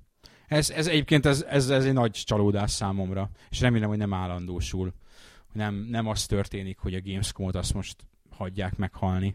[0.46, 4.92] Ez, ez egyébként ez, ez, ez egy nagy csalódás számomra, és remélem, hogy nem állandósul.
[5.52, 7.96] Nem, nem az történik, hogy a Gamescom-ot azt most
[8.30, 9.34] hagyják meghalni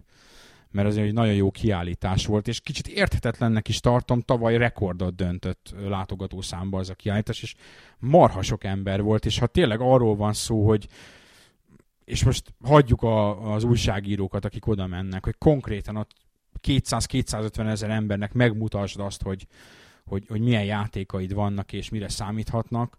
[0.73, 5.73] mert az egy nagyon jó kiállítás volt, és kicsit érthetetlennek is tartom, tavaly rekordot döntött
[5.87, 7.55] látogatószámba az a kiállítás, és
[7.99, 10.87] marha sok ember volt, és ha tényleg arról van szó, hogy
[12.05, 16.11] és most hagyjuk a, az újságírókat, akik oda mennek, hogy konkrétan ott
[16.67, 19.47] 200-250 ezer embernek megmutasd azt, hogy,
[20.05, 22.97] hogy, hogy milyen játékaid vannak, és mire számíthatnak,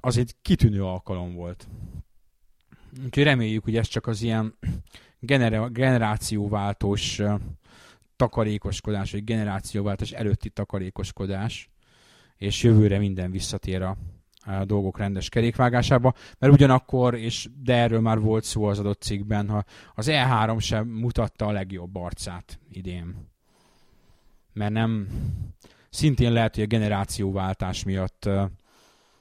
[0.00, 1.68] az egy kitűnő alkalom volt.
[3.04, 4.54] Úgyhogy reméljük, hogy ez csak az ilyen
[5.24, 7.22] genera- generációváltós
[8.16, 11.70] takarékoskodás, vagy generációváltás előtti takarékoskodás,
[12.36, 13.96] és jövőre minden visszatér a,
[14.46, 19.48] a dolgok rendes kerékvágásába, mert ugyanakkor, és de erről már volt szó az adott cikkben,
[19.48, 19.64] ha
[19.94, 23.32] az E3 sem mutatta a legjobb arcát idén.
[24.52, 25.08] Mert nem,
[25.90, 28.28] szintén lehet, hogy a generációváltás miatt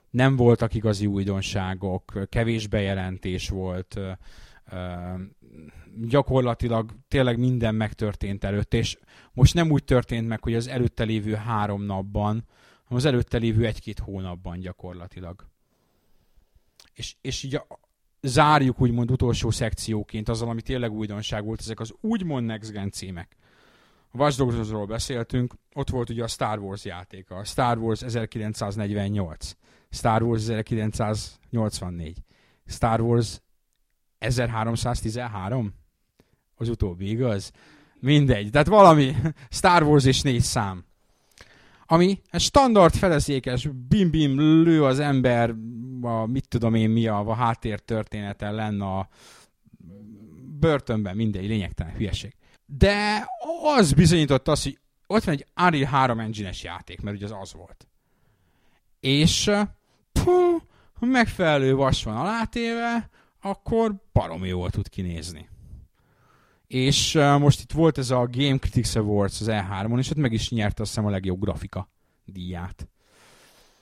[0.09, 3.99] nem voltak igazi újdonságok, kevés bejelentés volt,
[6.01, 8.97] gyakorlatilag tényleg minden megtörtént előtt, és
[9.33, 12.45] most nem úgy történt meg, hogy az előtte lévő három napban,
[12.83, 15.47] hanem az előtte lévő egy-két hónapban gyakorlatilag.
[16.93, 17.67] És, és így a,
[18.21, 23.35] zárjuk úgymond utolsó szekcióként azzal, ami tényleg újdonság volt, ezek az úgymond Next Gen címek.
[24.11, 29.55] A Watch Dogs-ról beszéltünk, ott volt ugye a Star Wars játéka, a Star Wars 1948,
[29.89, 32.17] Star Wars 1984,
[32.65, 33.41] Star Wars
[34.17, 35.73] 1313?
[36.55, 37.51] Az utóbbi, igaz?
[37.99, 38.49] Mindegy.
[38.49, 39.15] Tehát valami
[39.49, 40.85] Star Wars és négy szám.
[41.85, 45.55] Ami egy standard fedezékes, bim-bim lő az ember,
[46.01, 49.09] a, mit tudom én mi a, a háttér története lenne a
[50.59, 52.35] börtönben, mindegy, lényegtelen hülyeség.
[52.65, 53.27] De
[53.77, 57.53] az bizonyította azt, hogy ott van egy Unreal 3 engine játék, mert ugye az az
[57.53, 57.87] volt.
[58.99, 59.51] És
[60.11, 60.61] puh,
[60.99, 63.09] megfelelő vas van alátéve,
[63.41, 65.49] akkor baromi jól tud kinézni.
[66.67, 70.33] És uh, most itt volt ez a Game Critics Awards az E3-on, és ott meg
[70.33, 71.89] is nyerte azt hiszem a legjobb grafika
[72.25, 72.87] díját.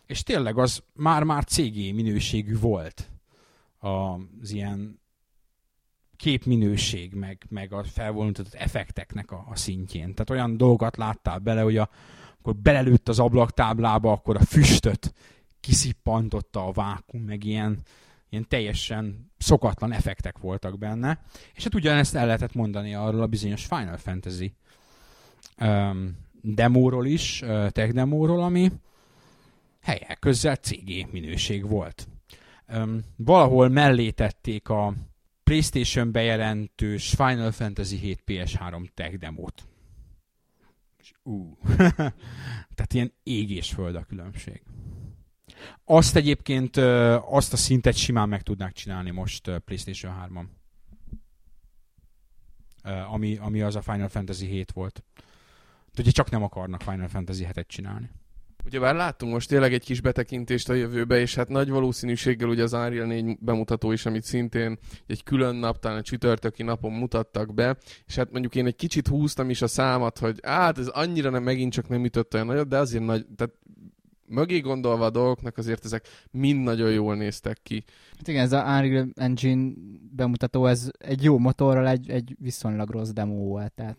[0.05, 3.09] És tényleg az már-már CG minőségű volt
[3.79, 4.99] az ilyen
[6.15, 10.13] képminőség, meg, meg a felvonultatott effekteknek a, a szintjén.
[10.13, 11.89] Tehát olyan dolgokat láttál bele, hogy a,
[12.39, 15.13] akkor belelőtt az ablaktáblába, akkor a füstöt
[15.59, 17.79] kiszippantotta a vákum, meg ilyen,
[18.31, 21.19] ilyen teljesen szokatlan effektek voltak benne.
[21.53, 24.53] És hát ugyanezt el lehetett mondani arról a bizonyos Final Fantasy
[25.57, 28.71] um, demóról is, uh, tech demóról, ami
[29.81, 32.07] helyek közzel CG minőség volt.
[32.73, 34.93] Um, valahol mellé tették a
[35.43, 39.67] PlayStation bejelentős Final Fantasy 7 PS3 tech demót.
[41.23, 41.57] uh.
[42.75, 44.61] Tehát ilyen ég és föld a különbség.
[45.85, 46.77] Azt egyébként,
[47.29, 50.45] azt a szintet simán meg tudnák csinálni most PlayStation 3-on.
[53.11, 55.03] Ami, ami az a Final Fantasy 7 volt.
[55.93, 58.09] De ugye csak nem akarnak Final Fantasy 7-et csinálni.
[58.65, 62.73] Ugyebár láttunk most tényleg egy kis betekintést a jövőbe, és hát nagy valószínűséggel ugye az
[62.73, 67.77] Unreal 4 bemutató is, amit szintén egy külön nap, talán a csütörtöki napon mutattak be,
[68.05, 71.43] és hát mondjuk én egy kicsit húztam is a számat, hogy hát ez annyira nem
[71.43, 73.53] megint csak nem ütött olyan nagyot, de azért nagy, tehát
[74.31, 77.83] mögé gondolva a dolgoknak azért ezek mind nagyon jól néztek ki.
[78.17, 79.71] Hát igen, ez a Unreal Engine
[80.11, 83.97] bemutató, ez egy jó motorral egy, egy viszonylag rossz demo volt, tehát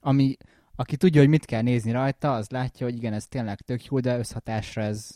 [0.00, 0.36] ami,
[0.74, 4.00] aki tudja, hogy mit kell nézni rajta, az látja, hogy igen, ez tényleg tök jó,
[4.00, 5.10] de összhatásra ez,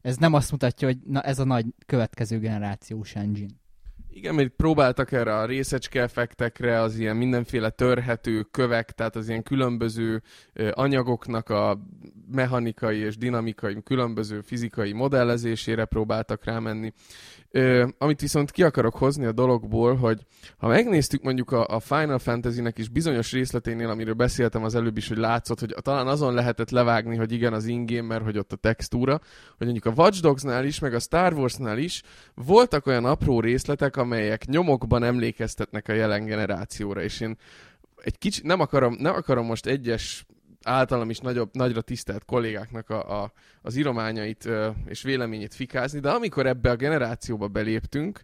[0.00, 3.52] ez nem azt mutatja, hogy na, ez a nagy következő generációs engine.
[4.10, 9.42] Igen, mert próbáltak erre a részecske effektekre, az ilyen mindenféle törhető kövek, tehát az ilyen
[9.42, 10.22] különböző
[10.70, 11.78] anyagoknak a
[12.32, 16.92] mechanikai és dinamikai, különböző fizikai modellezésére próbáltak rámenni.
[17.50, 22.18] Ö, amit viszont ki akarok hozni a dologból, hogy ha megnéztük mondjuk a, a Final
[22.18, 26.70] Fantasy-nek is bizonyos részleténél, amiről beszéltem az előbb is, hogy látszott, hogy talán azon lehetett
[26.70, 29.20] levágni, hogy igen, az ingame, mert hogy ott a textúra,
[29.56, 32.02] hogy mondjuk a Watch Dogs-nál is, meg a Star Wars-nál is
[32.34, 37.36] voltak olyan apró részletek, amelyek nyomokban emlékeztetnek a jelen generációra, és én
[38.02, 40.26] egy kicsit nem akarom, nem akarom most egyes
[40.62, 43.32] általam is nagyobb, nagyra tisztelt kollégáknak a, a,
[43.62, 48.20] az írományait ö, és véleményét fikázni, de amikor ebbe a generációba beléptünk,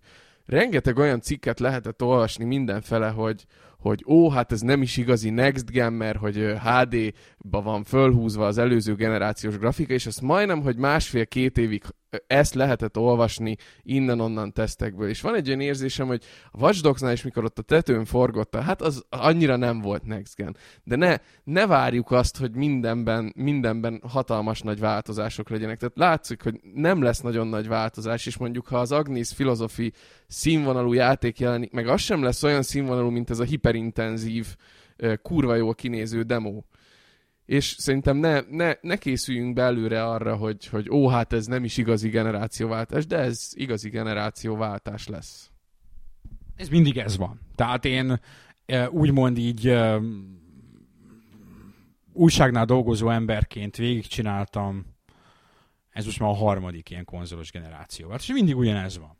[0.46, 3.44] rengeteg olyan cikket lehetett olvasni mindenfele, hogy,
[3.78, 8.58] hogy ó, hát ez nem is igazi Next Gen, mert hogy HD-ba van fölhúzva az
[8.58, 11.82] előző generációs grafika, és ezt majdnem, hogy másfél-két évig
[12.26, 15.08] ezt lehetett olvasni innen-onnan tesztekből.
[15.08, 18.82] És van egy olyan érzésem, hogy a Watch is, mikor ott a tetőn forgotta, hát
[18.82, 20.56] az annyira nem volt Next Gen.
[20.84, 25.78] De ne, ne várjuk azt, hogy mindenben, mindenben hatalmas nagy változások legyenek.
[25.78, 29.92] Tehát látszik, hogy nem lesz nagyon nagy változás, és mondjuk ha az Agnes Philosophy
[30.26, 34.56] színvonalú játék jelenik, meg az sem lesz olyan színvonalú, mint ez a hiperintenzív,
[35.22, 36.62] kurva jól kinéző demo
[37.46, 41.76] és szerintem ne, ne, ne készüljünk belőle arra, hogy, hogy ó, hát ez nem is
[41.76, 45.50] igazi generációváltás, de ez igazi generációváltás lesz.
[46.56, 47.40] Ez mindig ez van.
[47.54, 48.20] Tehát én
[48.90, 49.78] úgymond így
[52.12, 54.92] újságnál dolgozó emberként végigcsináltam,
[55.90, 58.10] ez most már a harmadik ilyen konzolos generáció.
[58.10, 59.18] Hát és mindig ugyanez van.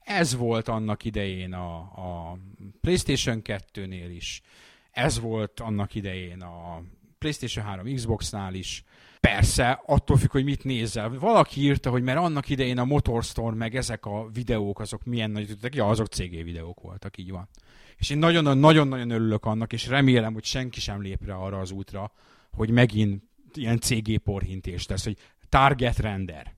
[0.00, 2.38] Ez volt annak idején a, a
[2.80, 4.42] PlayStation 2-nél is,
[4.90, 6.82] ez volt annak idején a
[7.20, 8.84] PlayStation 3, Xbox-nál is.
[9.20, 11.18] Persze, attól függ, hogy mit nézel.
[11.18, 15.56] Valaki írta, hogy mert annak idején a Motorstorm, meg ezek a videók, azok milyen nagy.
[15.70, 17.48] Ja, azok CG videók voltak, így van.
[17.96, 22.12] És én nagyon-nagyon örülök annak, és remélem, hogy senki sem lép rá arra az útra,
[22.52, 23.22] hogy megint
[23.54, 25.16] ilyen CG porhintést tesz, hogy
[25.48, 26.54] target render.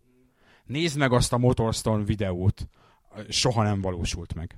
[0.64, 2.68] Nézd meg azt a Motorstorm videót,
[3.28, 4.56] soha nem valósult meg.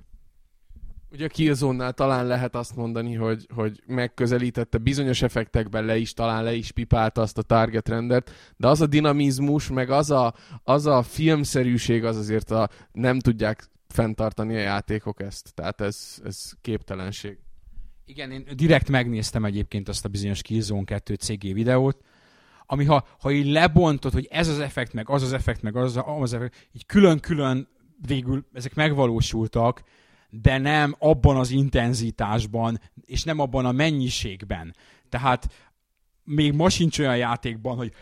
[1.11, 6.43] Ugye a Killzone-nál talán lehet azt mondani, hogy, hogy megközelítette bizonyos effektekben le is, talán
[6.43, 10.33] le is pipálta azt a target rendert, de az a dinamizmus, meg az a,
[10.63, 15.53] az a filmszerűség, az azért a, nem tudják fenntartani a játékok ezt.
[15.53, 17.37] Tehát ez, ez képtelenség.
[18.05, 21.97] Igen, én direkt megnéztem egyébként azt a bizonyos Killzone 2 CG videót,
[22.65, 25.99] ami ha, ha így lebontod, hogy ez az effekt, meg az az effekt, meg az
[26.05, 27.67] az effekt, így külön-külön
[28.07, 29.83] végül ezek megvalósultak,
[30.41, 34.75] de nem abban az intenzitásban, és nem abban a mennyiségben.
[35.09, 35.69] Tehát
[36.23, 37.93] még ma sincs olyan játékban, hogy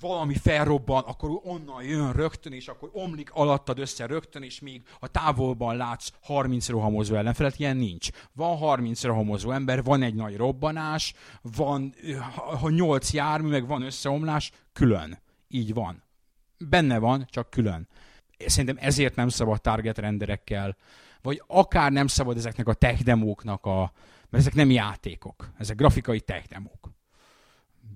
[0.00, 5.08] valami felrobban, akkor onnan jön rögtön, és akkor omlik alattad össze rögtön, és még a
[5.08, 8.08] távolban látsz 30 rohamozó ellenfelet, ilyen nincs.
[8.32, 11.94] Van 30 rohamozó ember, van egy nagy robbanás, van
[12.60, 15.18] ha 8 jármű, meg van összeomlás, külön.
[15.48, 16.02] Így van.
[16.58, 17.88] Benne van, csak külön.
[18.46, 20.76] Szerintem ezért nem szabad target renderekkel,
[21.22, 23.14] vagy akár nem szabad ezeknek a tech
[23.66, 23.92] a,
[24.30, 26.90] mert ezek nem játékok, ezek grafikai tech demók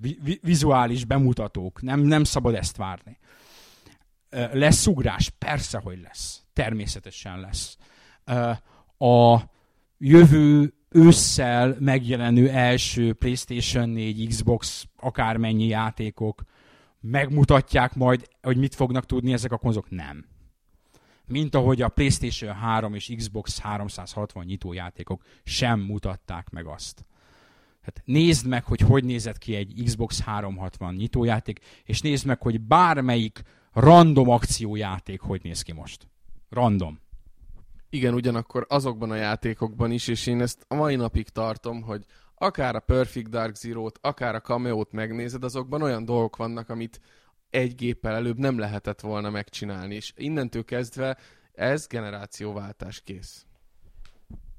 [0.01, 3.19] vi- vizuális bemutatók, nem, nem szabad ezt várni.
[4.53, 5.31] Lesz ugrás?
[5.31, 6.43] Persze, hogy lesz.
[6.53, 7.77] Természetesen lesz.
[8.99, 9.41] A
[9.99, 16.43] jövő ősszel megjelenő első PlayStation 4, Xbox, akármennyi játékok
[17.01, 19.91] megmutatják majd, hogy mit fognak tudni ezek a konzok?
[19.91, 20.25] Nem.
[21.27, 27.05] Mint ahogy a PlayStation 3 és Xbox 360 nyitójátékok sem mutatták meg azt.
[27.83, 32.61] Hát nézd meg, hogy hogy nézett ki egy Xbox 360 nyitójáték, és nézd meg, hogy
[32.61, 36.09] bármelyik random akciójáték hogy néz ki most.
[36.51, 37.01] Random.
[37.91, 42.05] Igen, ugyanakkor azokban a játékokban is, és én ezt a mai napig tartom, hogy
[42.35, 47.01] akár a Perfect Dark Zero-t, akár a Cameo-t megnézed, azokban olyan dolgok vannak, amit
[47.55, 51.17] egy géppel előbb nem lehetett volna megcsinálni, és innentől kezdve
[51.53, 53.47] ez generációváltás kész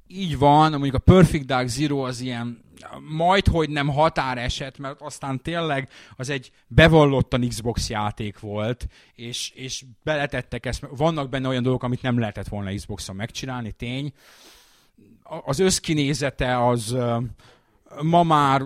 [0.07, 2.63] így van, mondjuk a Perfect Dark Zero az ilyen
[3.09, 9.85] majd, hogy nem határeset, mert aztán tényleg az egy bevallottan Xbox játék volt, és, és
[10.03, 14.13] beletettek ezt, vannak benne olyan dolgok, amit nem lehetett volna Xboxon megcsinálni, tény.
[15.23, 16.95] Az összkinézete az
[18.01, 18.61] ma már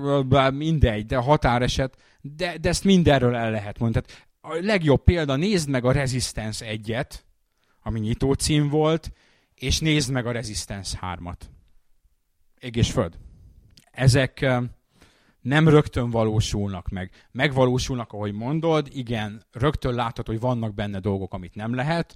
[0.51, 4.05] mindegy, de határeset, de, de ezt mindenről el lehet mondani.
[4.05, 7.19] Tehát a legjobb példa, nézd meg a Resistance 1-et,
[7.81, 9.11] ami nyitó cím volt,
[9.55, 11.39] és nézd meg a Resistance 3-at.
[12.59, 13.17] Ég és föld.
[13.91, 14.45] Ezek
[15.41, 17.11] nem rögtön valósulnak meg.
[17.31, 22.15] Megvalósulnak, ahogy mondod, igen, rögtön látod, hogy vannak benne dolgok, amit nem lehet,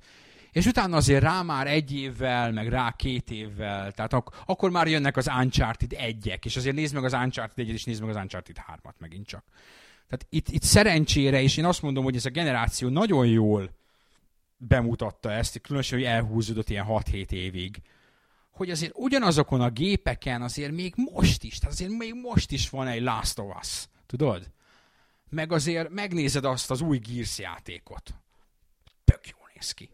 [0.52, 4.88] és utána azért rá már egy évvel, meg rá két évvel, tehát ak- akkor már
[4.88, 8.16] jönnek az Uncharted egyek, és azért nézd meg az Uncharted egyet, és nézd meg az
[8.16, 9.44] Uncharted 3-at megint csak.
[10.14, 13.76] Tehát itt, itt szerencsére, és én azt mondom, hogy ez a generáció nagyon jól
[14.58, 17.82] bemutatta ezt, különösen, hogy elhúzódott ilyen 6-7 évig,
[18.52, 22.88] hogy azért ugyanazokon a gépeken azért még most is, tehát azért még most is van
[22.88, 24.52] egy Last of Us, tudod?
[25.30, 28.14] Meg azért megnézed azt az új Gears játékot.
[29.04, 29.90] Tök jól néz ki.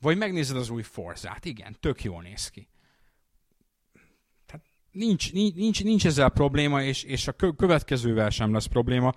[0.00, 2.68] Vagy megnézed az új Forzát, igen, tök jól néz ki.
[4.90, 9.12] Nincs, nincs, nincs ezzel probléma, és, és a következővel sem lesz probléma.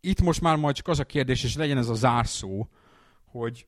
[0.00, 2.68] Itt most már majd csak az a kérdés, és legyen ez a zárszó,
[3.24, 3.66] hogy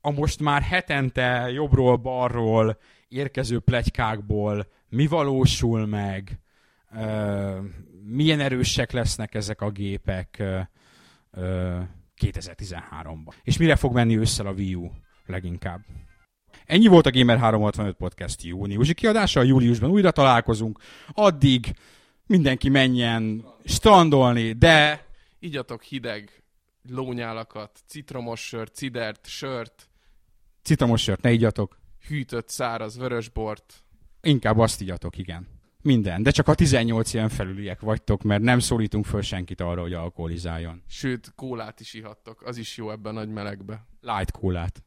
[0.00, 2.78] a most már hetente jobbról-balról
[3.08, 6.40] érkező plegykákból mi valósul meg,
[8.06, 10.42] milyen erősek lesznek ezek a gépek
[12.20, 13.32] 2013-ban.
[13.42, 14.90] És mire fog menni ősszel a Wii U
[15.26, 15.80] leginkább.
[16.66, 20.78] Ennyi volt a Gamer 365 podcast júniusi kiadása, júliusban újra találkozunk.
[21.12, 21.74] Addig
[22.26, 25.06] mindenki menjen strandolni, de...
[25.38, 26.42] Igyatok hideg
[26.88, 29.88] lónyálakat, citromos sört, cidert, sört,
[30.64, 31.78] Citromos sört ne igyatok.
[32.06, 33.84] Hűtött, száraz, vörösbort.
[34.20, 35.48] Inkább azt igyatok, igen.
[35.82, 36.22] Minden.
[36.22, 40.82] De csak a 18 ilyen felüliek vagytok, mert nem szólítunk föl senkit arra, hogy alkoholizáljon.
[40.88, 42.42] Sőt, kólát is ihattok.
[42.42, 43.86] Az is jó ebben a nagy melegbe.
[44.00, 44.82] Light kólát.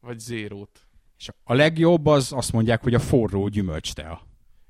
[0.00, 0.87] Vagy zérót.
[1.18, 4.20] És a legjobb az azt mondják, hogy a forró gyümölcstea.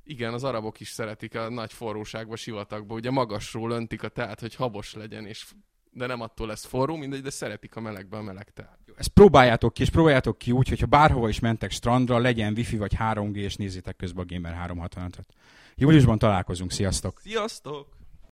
[0.05, 2.95] Igen, az arabok is szeretik a nagy forróságba, sivatagba.
[2.95, 5.47] Ugye magasról öntik a teát, hogy habos legyen, és
[5.93, 8.79] de nem attól lesz forró, mindegy, de szeretik a melegbe a meleg teát.
[8.97, 12.93] Ezt próbáljátok ki, és próbáljátok ki úgy, hogyha bárhova is mentek strandra, legyen wifi vagy
[12.99, 15.27] 3G, és nézzétek közben a Gamer 365-öt.
[15.75, 17.21] Júliusban találkozunk, sziasztok!
[17.21, 17.98] Sziasztok!